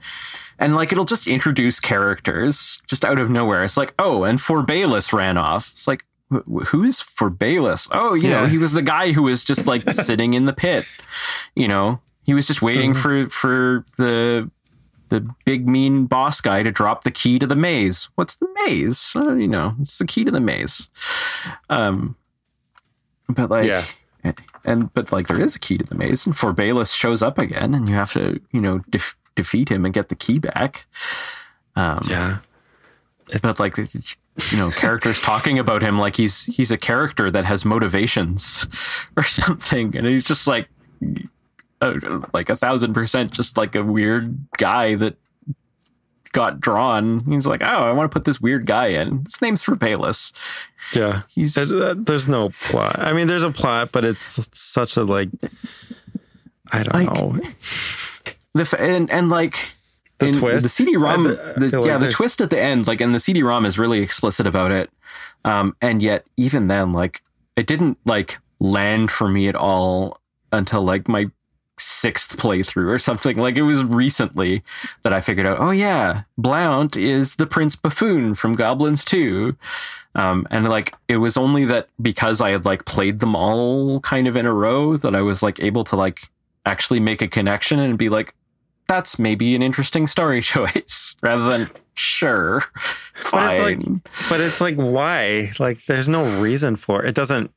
[0.59, 3.65] And like it'll just introduce characters just out of nowhere.
[3.65, 5.71] It's like, oh, and for Forbalis ran off.
[5.73, 6.05] It's like
[6.43, 7.89] wh- for who's Forbalis?
[7.93, 10.85] Oh, you know, he was the guy who was just like sitting in the pit.
[11.55, 14.51] You know, he was just waiting for for the
[15.11, 18.09] the big mean boss guy to drop the key to the maze.
[18.15, 19.13] What's the maze?
[19.15, 20.89] Uh, you know, it's the key to the maze.
[21.69, 22.17] Um,
[23.29, 23.85] but like, Yeah.
[24.65, 27.75] and but like there is a key to the maze, and Forbalis shows up again,
[27.75, 30.87] and you have to you know def- defeat him and get the key back.
[31.77, 32.39] Um, Yeah.
[33.43, 33.77] but like
[34.51, 38.67] you know characters talking about him like he's he's a character that has motivations
[39.17, 40.69] or something and he's just like
[41.81, 41.95] uh,
[42.33, 45.17] like a thousand percent just like a weird guy that
[46.33, 49.63] got drawn he's like oh i want to put this weird guy in his name's
[49.63, 50.33] Forbalis.
[50.93, 51.23] Yeah.
[51.29, 52.99] he's There's, uh, there's no plot.
[52.99, 55.31] I mean, there's a plot, but it's such a like.
[56.73, 57.39] I don't Like, know.
[58.53, 59.57] the and and like
[60.19, 60.63] The in twist.
[60.63, 63.79] the CD-ROM, the, like yeah, the twist at the end, like, and the CD-ROM is
[63.79, 64.91] really explicit about it.
[65.45, 67.23] Um, and yet, even then, like,
[67.57, 70.21] it didn't like land for me at all
[70.53, 71.27] until like my
[71.79, 73.37] sixth playthrough or something.
[73.37, 74.63] Like, it was recently
[75.03, 79.57] that I figured out, oh yeah, Blount is the Prince Buffoon from Goblins 2.
[80.15, 84.29] Um, and like, it was only that because I had like played them all kind
[84.29, 86.31] of in a row that I was like able to like
[86.67, 88.35] actually make a connection and be like,
[88.89, 92.63] that's maybe an interesting story choice rather than sure.
[93.31, 95.53] But it's like, but it's like, why?
[95.59, 97.09] Like, there's no reason for it.
[97.11, 97.51] It doesn't.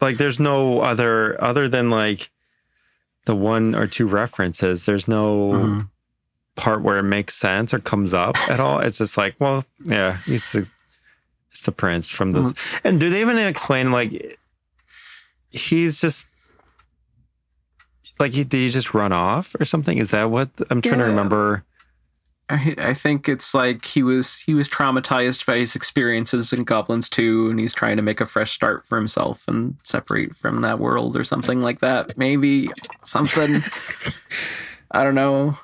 [0.00, 2.30] Like, there's no other other than like
[3.24, 4.86] the one or two references.
[4.86, 5.88] There's no Mhm.
[6.56, 8.78] part where it makes sense or comes up at all.
[8.80, 10.66] It's just like, well, yeah, he's the
[11.50, 12.54] it's the prince from this.
[12.84, 14.38] And do they even explain like
[15.50, 16.28] he's just
[18.18, 19.98] like he, did he just run off or something?
[19.98, 21.64] Is that what I'm trying to remember?
[22.50, 27.10] I, I think it's like he was he was traumatized by his experiences in Goblins
[27.10, 30.78] 2 and he's trying to make a fresh start for himself and separate from that
[30.78, 32.16] world or something like that.
[32.16, 32.70] Maybe
[33.04, 33.60] something
[34.92, 35.58] I don't know.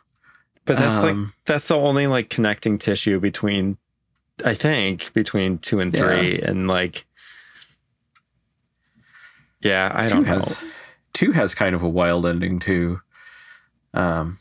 [0.67, 3.79] But that's like Um, that's the only like connecting tissue between
[4.45, 6.01] I think between two and Yeah.
[6.03, 7.07] three and like
[9.63, 10.35] yeah, I don't know.
[10.35, 10.59] has
[11.15, 13.01] two has kind of a wild ending too.
[13.95, 14.39] Um,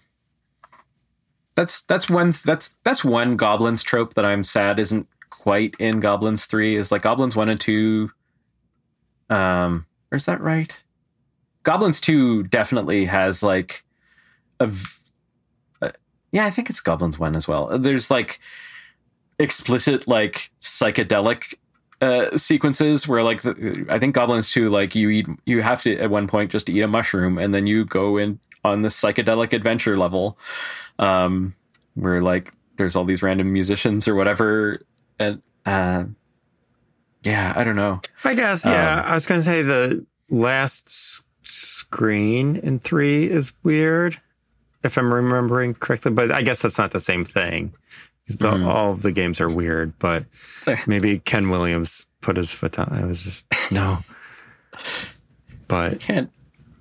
[1.56, 5.08] that's that's one that's that's one goblins trope that I'm sad isn't
[5.44, 6.76] quite in Goblins three.
[6.76, 8.12] Is like Goblins one and two.
[9.30, 10.84] Um, or is that right?
[11.64, 13.84] Goblins two definitely has like
[14.60, 14.72] a.
[15.82, 15.92] uh,
[16.32, 17.78] yeah, I think it's Goblins one as well.
[17.78, 18.40] There's like
[19.40, 21.56] explicit like psychedelic
[22.04, 25.98] uh, sequences where like the, I think goblins too like you eat you have to
[25.98, 29.54] at one point just eat a mushroom and then you go in on the psychedelic
[29.54, 30.38] adventure level
[31.00, 31.56] um
[31.96, 34.82] where like there's all these random musicians or whatever
[35.20, 36.04] and uh
[37.24, 39.00] yeah I don't know I guess, yeah.
[39.02, 44.20] Um, I was going to say the last screen in three is weird,
[44.84, 46.12] if I'm remembering correctly.
[46.12, 47.74] But I guess that's not the same thing.
[48.28, 48.66] The, Mhm.
[48.66, 50.26] All of the games are weird, but
[50.88, 52.90] maybe Ken Williams put his foot down.
[52.92, 54.00] I was just no.
[55.68, 56.30] But can't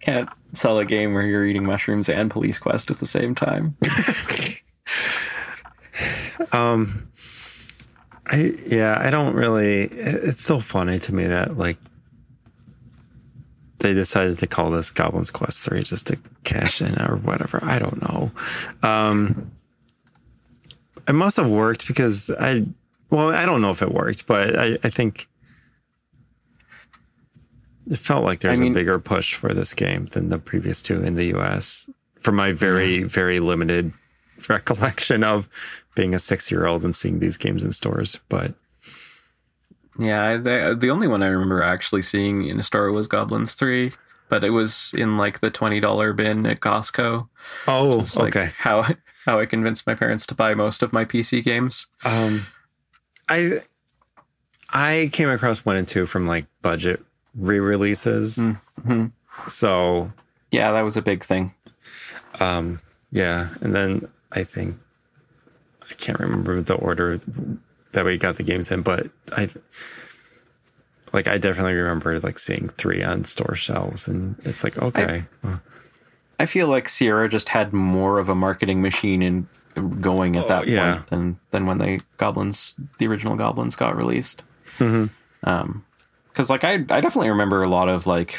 [0.01, 3.77] can't sell a game where you're eating mushrooms and police quest at the same time
[6.53, 7.09] um,
[8.27, 9.83] I yeah, I don't really.
[9.85, 11.77] It's so funny to me that like
[13.79, 17.59] they decided to call this Goblin's Quest three just to cash in or whatever.
[17.63, 18.31] I don't know.
[18.83, 19.51] Um,
[21.09, 22.65] it must have worked because I.
[23.11, 25.27] Well, I don't know if it worked, but I, I think
[27.91, 30.81] it felt like there's I mean- a bigger push for this game than the previous
[30.83, 31.89] two in the U.S.
[32.21, 33.93] From my very, very limited
[34.49, 35.49] recollection of
[35.95, 38.55] being a six-year-old and seeing these games in stores, but
[39.99, 43.93] Yeah, the the only one I remember actually seeing in a store was Goblins Three,
[44.31, 47.29] but it was in like the twenty dollar bin at Costco.
[47.69, 48.53] oh, like okay.
[48.57, 48.87] how
[49.25, 51.87] how I convinced my parents to buy most of my PC games.
[52.05, 52.47] Um,
[53.29, 53.61] I
[54.73, 57.05] I came across one and two from like budget
[57.35, 58.39] re-releases,
[58.87, 59.13] Mhm.
[59.47, 60.13] so
[60.51, 61.55] Yeah, that was a big thing.
[62.41, 64.79] um, yeah, and then I think
[65.91, 67.21] I can't remember the order
[67.93, 69.49] that we got the games in, but I
[71.13, 75.61] like I definitely remember like seeing three on store shelves, and it's like okay, well,
[76.43, 79.49] I feel like Sierra just had more of a marketing machine in
[80.01, 80.95] going at Oh, that yeah.
[80.97, 84.43] point than than when the Goblins, the original Goblins, got released.
[84.79, 85.11] Mhm.
[85.45, 85.85] Um,
[86.29, 88.39] because like I I definitely remember a lot of like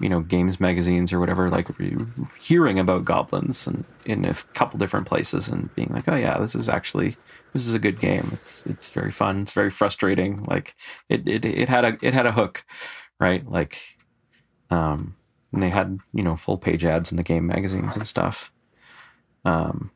[0.00, 1.96] you know games magazines or whatever like re-
[2.38, 6.54] hearing about goblins and in a couple different places and being like oh yeah this
[6.54, 7.16] is actually
[7.52, 10.76] this is a good game it's it's very fun it's very frustrating like
[11.08, 12.64] it it, it had a it had a hook
[13.18, 13.78] right like
[14.70, 15.16] um
[15.52, 18.52] and they had you know full page ads in the game magazines and stuff.
[19.44, 19.90] Um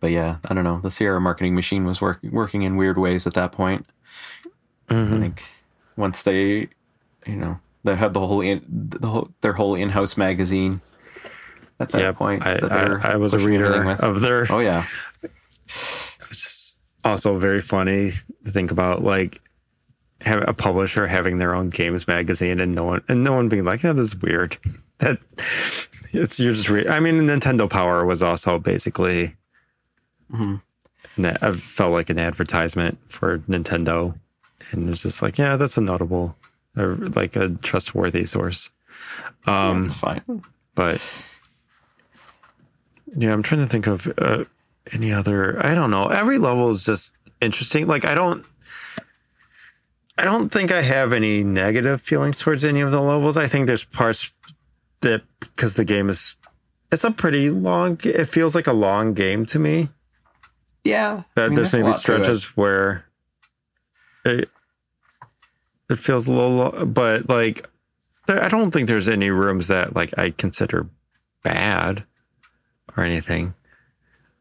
[0.00, 0.80] but yeah i don't know.
[0.82, 3.86] The sierra marketing machine was work, working in weird ways at that point.
[4.88, 5.20] I Mhm.
[5.20, 5.42] think
[5.96, 6.68] once they,
[7.26, 10.80] you know, they had the whole in the whole, their whole in-house magazine
[11.80, 12.46] at that Yep, point.
[12.46, 14.84] I, that I, I was a reader of their Oh yeah,
[15.22, 18.12] It was also very funny
[18.44, 19.40] to think about like
[20.22, 23.64] have a publisher having their own games magazine and no one and no one being
[23.64, 24.56] like, yeah, this is weird.
[24.98, 25.18] That
[26.12, 29.34] it's you're just re- I mean, Nintendo Power was also basically
[30.32, 30.60] Mhm.
[31.16, 34.16] na- I felt like an advertisement for Nintendo,
[34.70, 36.36] and it's just like, yeah, that's a notable,
[36.76, 38.70] or like a trustworthy source.
[39.46, 40.22] Um, it's fine.
[40.76, 41.00] but
[43.16, 44.44] yeah, I'm trying to think of uh,
[44.92, 45.64] any other.
[45.64, 46.06] I don't know.
[46.06, 47.86] Every level is just interesting.
[47.88, 48.44] Like I don't,
[50.22, 53.36] I don't think I have any negative feelings towards any of the levels.
[53.36, 54.32] I think there's parts
[55.00, 56.36] that because the game is,
[56.92, 57.98] it's a pretty long.
[58.04, 59.88] It feels like a long game to me.
[60.84, 61.24] Yeah.
[61.34, 63.04] That I mean, there's a maybe stretches where
[64.24, 64.48] it
[65.90, 67.68] it feels a little, lo- but like
[68.28, 70.88] there, I don't think there's any rooms that like I consider
[71.42, 72.04] bad
[72.96, 73.54] or anything.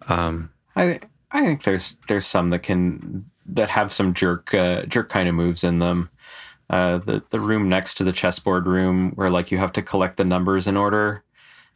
[0.08, 1.00] Um, I
[1.32, 5.36] I think there's there's some that can that have some jerk uh, jerk kind of
[5.36, 6.10] moves in them.
[6.70, 10.18] Uh, the the room next to the chessboard room where like you have to collect
[10.18, 11.24] the numbers in order.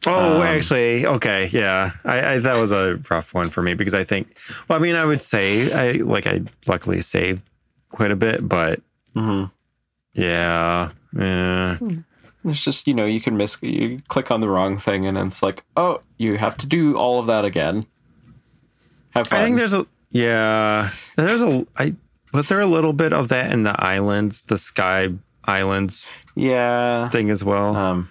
[0.06, 3.94] oh, Um, actually, okay, yeah, I, I that was a rough one for me because
[3.94, 7.42] I think, well, I mean, I would say I like I luckily saved
[7.90, 8.80] quite a bit, but
[9.14, 9.46] Mm-hmm.
[10.14, 11.78] yeah, yeah.
[12.44, 15.42] It's just you know you can miss you click on the wrong thing and it's
[15.42, 17.86] like oh you have to do all of that again.
[19.10, 19.40] Have fun.
[19.40, 20.90] I think there's a yeah.
[21.16, 21.94] There's a I
[22.32, 25.08] was there a little bit of that in the islands, the sky
[25.44, 27.08] islands yeah.
[27.08, 27.76] thing as well.
[27.76, 28.10] um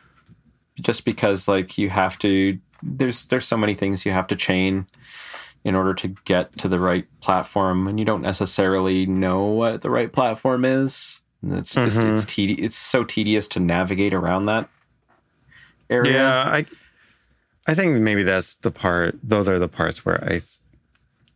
[0.81, 4.87] just because like you have to there's there's so many things you have to chain
[5.63, 9.89] in order to get to the right platform and you don't necessarily know what the
[9.89, 12.13] right platform is it's just Mhm.
[12.13, 14.69] it's tedi- it's so tedious to navigate around that
[15.89, 16.65] area yeah, I
[17.67, 19.17] I think maybe that's the part.
[19.23, 20.39] Those are the parts where I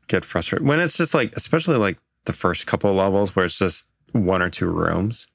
[0.09, 3.87] get frustrated when it's just like, especially like the first couple levels where it's just
[4.11, 5.27] one or two rooms.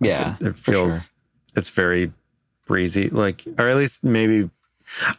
[0.00, 1.12] yeah it, it feels sure.
[1.54, 2.12] it's very
[2.66, 4.50] breezy, like or at least maybe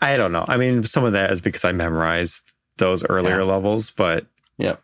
[0.01, 0.45] I don't know.
[0.47, 3.43] I mean, some of that is because I memorized those earlier Yeah.
[3.45, 4.25] levels, but
[4.57, 4.81] Yep.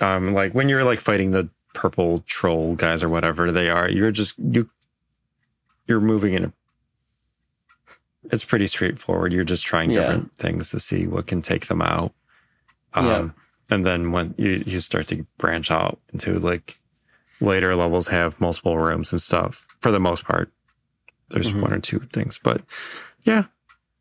[0.00, 4.10] um, like when you're like fighting the purple troll guys or whatever they are, you're
[4.10, 4.68] just you
[5.86, 6.52] you're moving in a.
[8.30, 9.32] It's pretty straightforward.
[9.32, 10.00] You're just trying Yeah.
[10.00, 12.12] different things to see what can take them out.
[12.94, 13.28] Um, Yeah.
[13.70, 16.78] And then when you, you start to branch out into like
[17.40, 20.50] later levels have multiple rooms and stuff for the most part.
[21.30, 21.60] There's Mhm.
[21.60, 22.62] one or two things, but
[23.24, 23.44] yeah,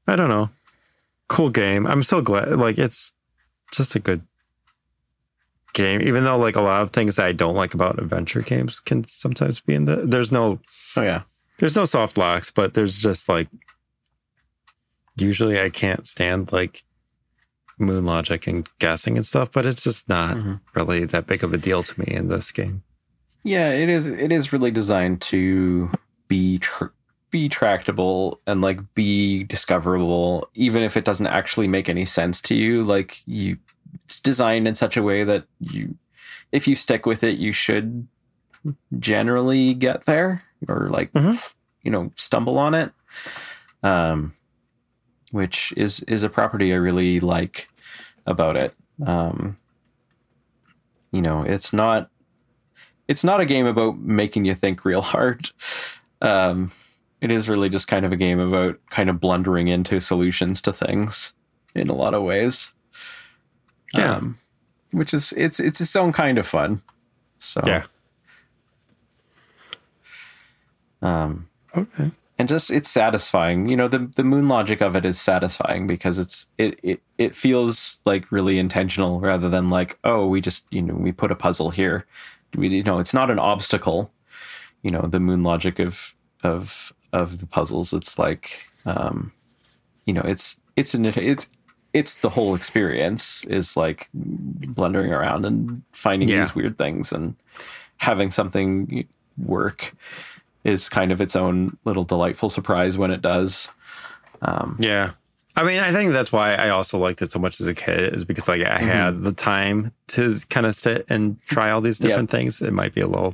[0.08, 0.50] I don't know.
[1.28, 1.86] Cool game.
[1.86, 2.50] I'm so glad.
[2.58, 3.12] Like it's
[3.74, 4.22] just a good
[5.74, 8.80] game, even though like a lot of things that I don't like about adventure games
[8.80, 9.98] can sometimes be in the.
[9.98, 10.62] There's no
[10.96, 11.24] oh yeah
[11.58, 13.50] there's no soft locks, but there's just like
[15.18, 16.84] usually I can't stand like
[17.80, 20.60] moon logic and guessing and stuff, but it's just not Mhm.
[20.76, 22.84] really that big of a deal to me in this game.
[23.44, 24.08] Yeah, it is.
[24.08, 25.90] It is really designed to
[26.28, 26.86] be tr-
[27.30, 32.56] be tractable and like be discoverable, even if it doesn't actually make any sense to
[32.56, 32.82] you.
[32.84, 33.58] Like you,
[34.06, 35.96] it's designed in such a way that you,
[36.52, 38.08] if you stick with it, you should
[39.00, 41.54] generally get there or like Mhm.
[41.84, 42.92] you know stumble on it.
[43.84, 44.34] Um,
[45.32, 47.70] which is is a property I really like
[48.26, 48.74] about it.
[49.06, 49.58] Um,
[51.12, 52.10] you know, it's not
[53.08, 55.50] it's not a game about making you think real hard.
[56.22, 56.72] Um,
[57.22, 60.74] it is really just kind of a game about kind of blundering into solutions to
[60.74, 61.34] things
[61.74, 62.74] in a lot of ways.
[63.94, 64.18] Yeah.
[64.18, 64.38] Um,
[64.92, 66.82] which is it's it's its own kind of fun.
[67.40, 67.84] So Yeah.
[71.02, 72.12] Um, Okay.
[72.40, 73.68] And just it's satisfying.
[73.68, 77.36] You know, the the moon logic of it is satisfying because it's it it it
[77.36, 81.36] feels like really intentional rather than like oh we just you know we put a
[81.36, 82.06] puzzle here.
[82.56, 84.12] We you know it's not an obstacle.
[84.84, 87.94] You know the moon logic of of of the puzzles.
[87.94, 89.32] It's like um,
[90.06, 91.50] you know it's it's an it's
[91.94, 96.42] it's the whole experience is like blundering around and finding Yeah.
[96.42, 97.36] these weird things and
[97.98, 99.08] having something
[99.38, 99.96] work
[100.68, 103.70] is kind of its own little delightful surprise when it does.
[104.42, 105.12] Um, Yeah.
[105.56, 108.14] I mean, I think that's why I also liked it so much as a kid
[108.14, 111.98] is because like I had the time to kind of sit and try all these
[111.98, 112.62] different things.
[112.62, 113.34] It might be a little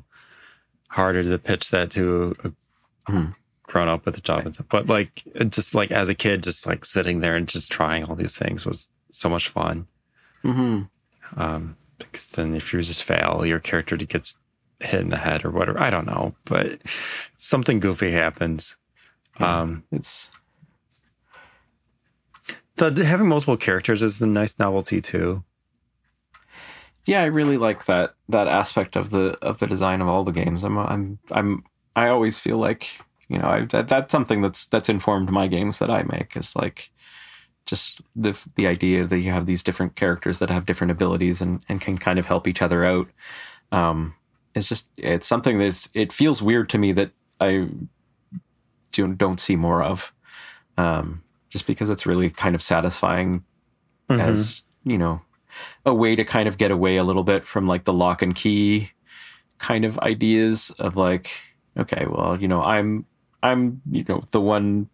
[0.88, 3.36] harder to pitch that to a Mhm.
[3.64, 4.68] grown up with a job and stuff.
[4.70, 8.16] But like just like as a kid, just like sitting there and just trying all
[8.16, 9.88] these things was so much fun.
[10.46, 10.88] mhm.
[11.36, 14.36] Um, because then if you just fail, your character gets
[14.84, 15.80] hit in the head or whatever.
[15.80, 16.80] I don't know, but
[17.38, 18.78] something goofy happens.
[19.40, 20.30] Um, It's
[22.78, 25.44] the, the having multiple characters is the nice novelty too.
[27.06, 30.32] yeah, I really like that that aspect of the of the design of all the
[30.32, 30.64] games.
[30.64, 31.64] I'm I'm I'm
[31.96, 35.80] I always feel like you know I, that, that's something that's that's informed my games
[35.80, 36.92] that I make is like
[37.66, 41.64] just the the idea that you have these different characters that have different abilities and
[41.70, 43.08] and can kind of help each other out.
[43.72, 44.16] Um,
[44.56, 47.68] it's just it's something that's it feels weird to me that I
[48.92, 50.14] don't don't see more of.
[50.78, 53.44] Um, just because it's really kind of satisfying
[54.10, 54.20] Mhm.
[54.20, 55.22] as you know
[55.86, 58.36] a way to kind of get away a little bit from like the lock and
[58.36, 58.90] key
[59.60, 61.30] kind of ideas of like
[61.78, 63.06] okay well you know i'm
[63.44, 64.90] i'm you know the one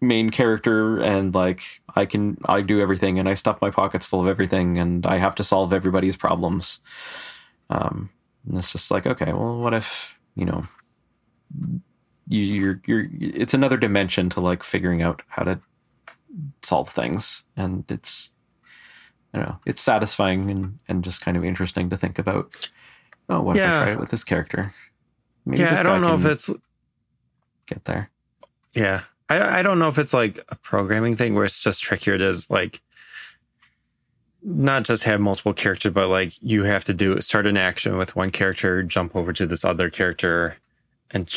[0.00, 4.20] main character and like i can i do everything and i stuff my pockets full
[4.22, 6.80] of everything and i have to solve everybody's problems
[7.68, 8.08] um
[8.46, 10.66] and it's just like okay well what if you know
[12.28, 15.60] you, you're you're it's another dimension to like figuring out how to
[16.62, 17.44] solve things.
[17.56, 18.32] And it's
[19.34, 22.70] I don't know it's satisfying and and just kind of interesting to think about
[23.28, 24.74] oh what if I try it with this character?
[25.44, 26.50] Maybe yeah, this I don't know if it's
[27.66, 28.10] get there.
[28.74, 29.02] Yeah.
[29.28, 32.40] I I don't know if it's like a programming thing where it's just trickier to
[32.48, 32.80] like
[34.42, 38.16] not just have multiple characters, but like you have to do start an action with
[38.16, 40.56] one character, jump over to this other character,
[41.10, 41.32] and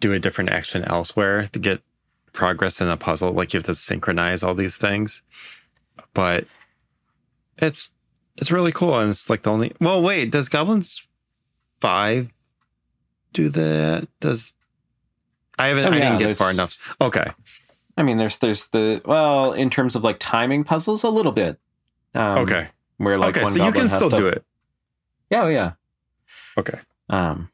[0.00, 1.82] do a different action elsewhere to get
[2.32, 3.32] progress in a puzzle.
[3.32, 5.22] Like you have to synchronize all these things,
[6.14, 6.46] but
[7.58, 7.90] it's
[8.36, 9.72] it's really cool, and it's like the only.
[9.80, 11.06] Well, wait, does Goblins
[11.80, 12.30] Five
[13.32, 14.08] do that?
[14.20, 14.54] Does
[15.58, 15.84] I haven't?
[15.84, 16.96] Oh, I didn't get far enough.
[17.00, 17.30] Okay,
[17.96, 21.58] I mean there's there's the well in terms of like timing puzzles a little bit
[22.14, 22.68] um, okay,
[22.98, 23.44] where like okay.
[23.44, 24.44] one So you can has still to- do it.
[25.30, 25.72] yeah oh, yeah
[26.58, 26.78] Okay.
[27.08, 27.50] Um,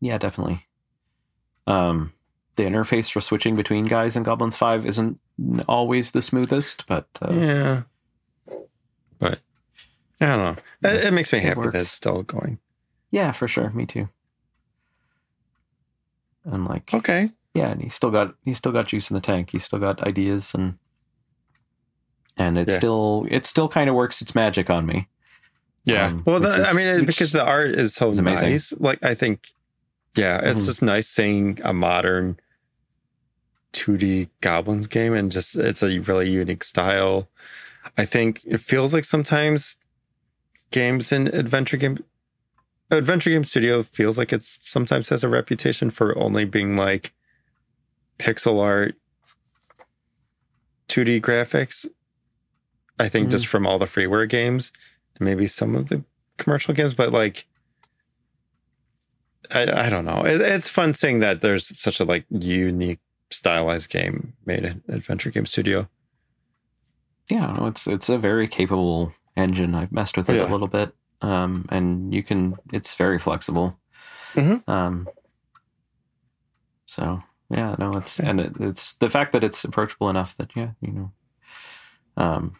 [0.00, 0.66] yeah, definitely.
[1.66, 2.12] Um,
[2.56, 5.18] the interface for switching between guys in Goblins Five isn't
[5.68, 7.82] always the smoothest, but uh, Yeah.
[9.18, 9.40] But
[10.20, 10.90] I don't know.
[10.90, 12.58] It, it makes me It happy that it's still going.
[13.10, 14.08] yeah, for sure, me too.
[16.44, 17.30] And like, Okay.
[17.54, 19.50] yeah, and he's still got he's still got juice in the tank.
[19.50, 20.78] He's still got ideas and
[22.36, 22.78] and it Yeah.
[22.78, 25.08] still it still kind of works its magic on me.
[25.84, 26.06] Yeah.
[26.06, 28.50] Um, well, the, which I mean, because the art is so is amazing.
[28.50, 28.72] nice.
[28.78, 29.48] Like, I think,
[30.16, 30.66] yeah, it's Mhm.
[30.66, 32.38] just nice seeing a modern
[33.72, 37.28] 2D Goblins game and just it's a really unique style.
[37.98, 39.76] I think it feels like sometimes
[40.70, 41.98] games in adventure game
[42.90, 47.12] adventure game studio feels like it's sometimes has a reputation for only being like
[48.18, 48.94] pixel art
[50.88, 51.86] 2D graphics.
[52.98, 54.72] I think just from all the freeware games,
[55.18, 56.04] and maybe some of the
[56.38, 57.46] commercial games, but like
[59.52, 60.22] I, I don't know.
[60.24, 63.00] It, it's fun seeing that there's such a like unique
[63.30, 65.88] stylized game made in Adventure Game Studio.
[67.30, 69.74] Yeah, no, it's it's a very capable engine.
[69.74, 70.48] I've messed with it Yeah.
[70.48, 72.56] a little bit, um, and you can.
[72.72, 73.78] It's very flexible.
[74.34, 74.68] Mhm.
[74.68, 75.08] Um,
[76.86, 78.30] so yeah, no, it's Yeah.
[78.30, 81.12] and it, it's the fact that it's approachable enough that yeah, you know,
[82.16, 82.56] um,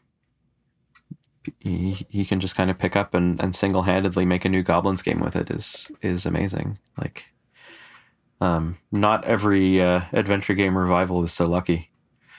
[1.61, 4.63] he he can just kind of pick up and, and single handedly make a new
[4.63, 6.79] goblins game with it is is amazing.
[6.99, 7.25] Like,
[8.41, 11.91] um, not every uh, adventure game revival is so lucky.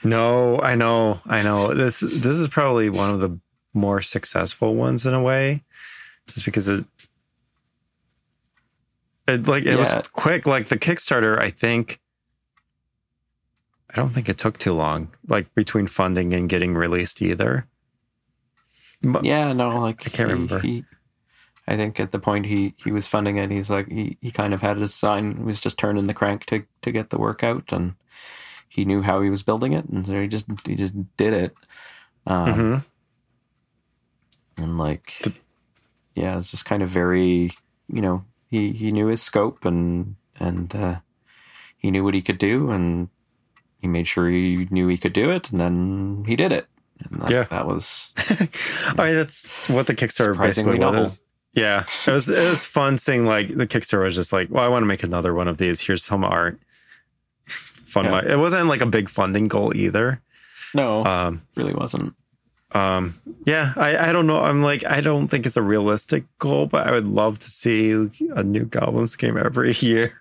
[0.04, 1.74] No, I know, I know.
[1.74, 3.38] This this is probably one of the
[3.74, 5.62] more successful ones in a way,
[6.26, 6.84] just because it
[9.28, 9.96] it like it Yeah.
[9.98, 10.46] was quick.
[10.46, 12.00] Like the Kickstarter, I think.
[13.88, 17.66] I don't think it took too long, like between funding and getting released either.
[19.02, 20.58] But- Yeah, no, like I can't he- remember.
[20.60, 20.84] He,
[21.68, 24.54] I think at the point he he was funding it, he's like he, he kind
[24.54, 25.36] of had his sign.
[25.38, 27.94] He was just turning the crank to to get the work out, and
[28.68, 31.54] he knew how he was building it, and so he just he just did it.
[32.26, 32.84] Um, Mhm.
[34.58, 35.22] And like,
[36.14, 37.50] yeah, it's just kind of very,
[37.88, 41.00] you know, he he knew his scope and and uh,
[41.76, 43.08] he knew what he could do, and
[43.80, 46.66] he made sure he knew he could do it, and then he did it.
[47.04, 47.44] And like, Yeah.
[47.44, 48.10] that was
[48.96, 50.80] I mean, that's what the Kickstarter basically was.
[50.80, 51.00] Novel.
[51.02, 51.20] was-
[51.54, 52.28] Yeah, it was.
[52.28, 55.02] It was fun seeing like the Kickstarter was just like, well, I want to make
[55.02, 55.80] another one of these.
[55.80, 56.58] Here's some art.
[57.46, 58.04] Fun.
[58.06, 58.32] Yeah.
[58.34, 60.20] It wasn't like a big funding goal either.
[60.74, 62.14] no, Um, really wasn't.
[62.76, 63.14] Um,
[63.46, 64.40] yeah, I, I don't know.
[64.40, 67.92] I'm like, I don't think it's a realistic goal, but I would love to see
[68.34, 70.18] a new Goblins game every year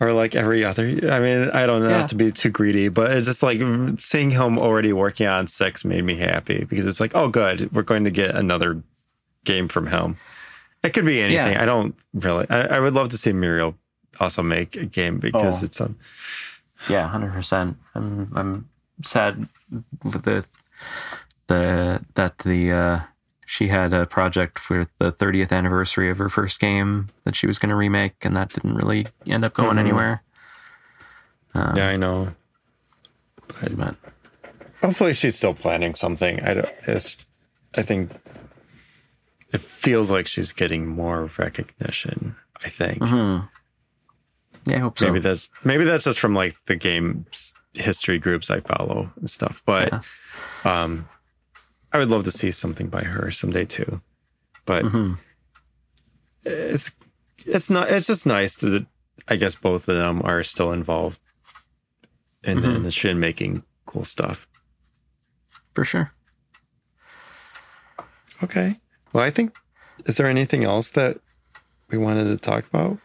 [0.00, 0.86] or like every other.
[0.86, 2.06] I mean, I don't know Yeah.
[2.06, 3.60] to be too greedy, but it's just like
[3.98, 7.82] seeing him already working on six made me happy because it's like, oh, good, we're
[7.82, 8.82] going to get another
[9.44, 10.16] game from him.
[10.82, 11.52] It could be anything.
[11.54, 11.62] Yeah.
[11.62, 12.46] I don't really.
[12.50, 13.74] I, I would love to see Muriel
[14.20, 15.64] also make a game because Oh.
[15.64, 15.94] it's a
[16.90, 17.78] Yeah, hundred percent.
[17.94, 18.68] I'm I'm
[19.02, 19.48] sad
[20.04, 20.44] with the
[21.48, 23.00] the that the uh,
[23.46, 27.58] she had a project for the 30th anniversary of her first game that she was
[27.58, 29.80] going to remake, and that didn't really end up going Mhm.
[29.80, 30.22] anywhere.
[31.54, 32.34] Um, yeah, I know.
[33.76, 33.96] but
[34.82, 36.40] Hopefully, she's still planning something.
[36.42, 36.68] I don't.
[36.86, 37.24] It's.
[37.76, 38.10] I think
[39.52, 42.36] it feels like she's getting more recognition.
[42.64, 43.48] I think mhm.
[44.64, 45.06] yeah, I hope so.
[45.06, 49.62] maybe that's maybe that's just from like the games history groups I follow and stuff.
[49.66, 49.92] But
[50.64, 50.82] Yeah.
[50.82, 51.08] um,
[51.94, 54.02] I would love to see something by her someday too.
[54.66, 55.18] But Mhm.
[56.44, 56.90] it's
[57.46, 57.88] it's not.
[57.90, 58.84] It's just nice that
[59.28, 61.20] I guess both of them are still involved
[62.42, 64.46] in, the, in the shit making cool stuff.
[65.74, 66.12] for sure.
[68.42, 68.78] Okay.
[69.12, 69.56] Well, I think
[70.06, 71.18] is there anything else that
[71.90, 72.98] we wanted to talk about?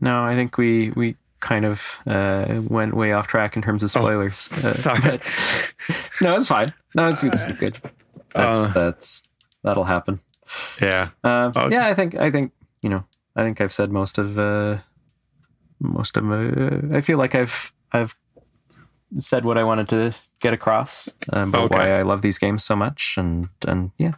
[0.00, 3.90] No, I think we we kind of uh, went way off track in terms of
[3.90, 4.64] spoilers.
[4.64, 5.00] Uh, Oh, sorry.
[5.02, 5.22] but-
[6.22, 6.72] no, it's fine.
[6.94, 7.76] No, it's, it's good.
[8.34, 9.22] That's Uh, that's
[9.64, 10.20] that'll happen.
[10.80, 11.10] Yeah.
[11.24, 11.74] Uh, Okay.
[11.74, 12.52] Yeah, I think I think
[12.82, 13.04] you know
[13.36, 14.78] I think I've said most of uh,
[15.80, 18.14] most of uh, I feel like I've I've
[19.18, 21.78] said what I wanted to get across um, about Okay.
[21.78, 24.14] why I love these games so much, and and yeah,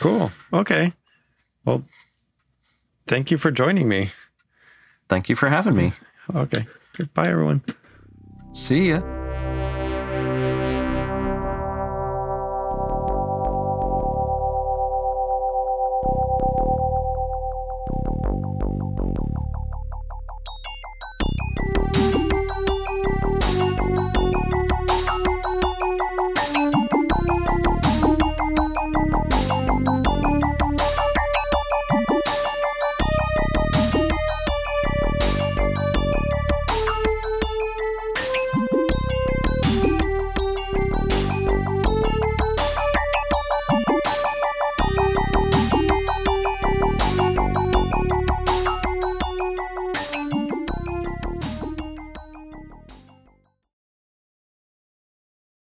[0.00, 0.30] Cool.
[0.52, 0.92] Okay.
[1.64, 1.82] Well,
[3.06, 4.10] thank you for joining me.
[5.08, 5.92] thank you for having me.
[6.34, 6.66] Okay.
[6.96, 7.62] Goodbye, everyone.
[8.52, 9.17] See ya.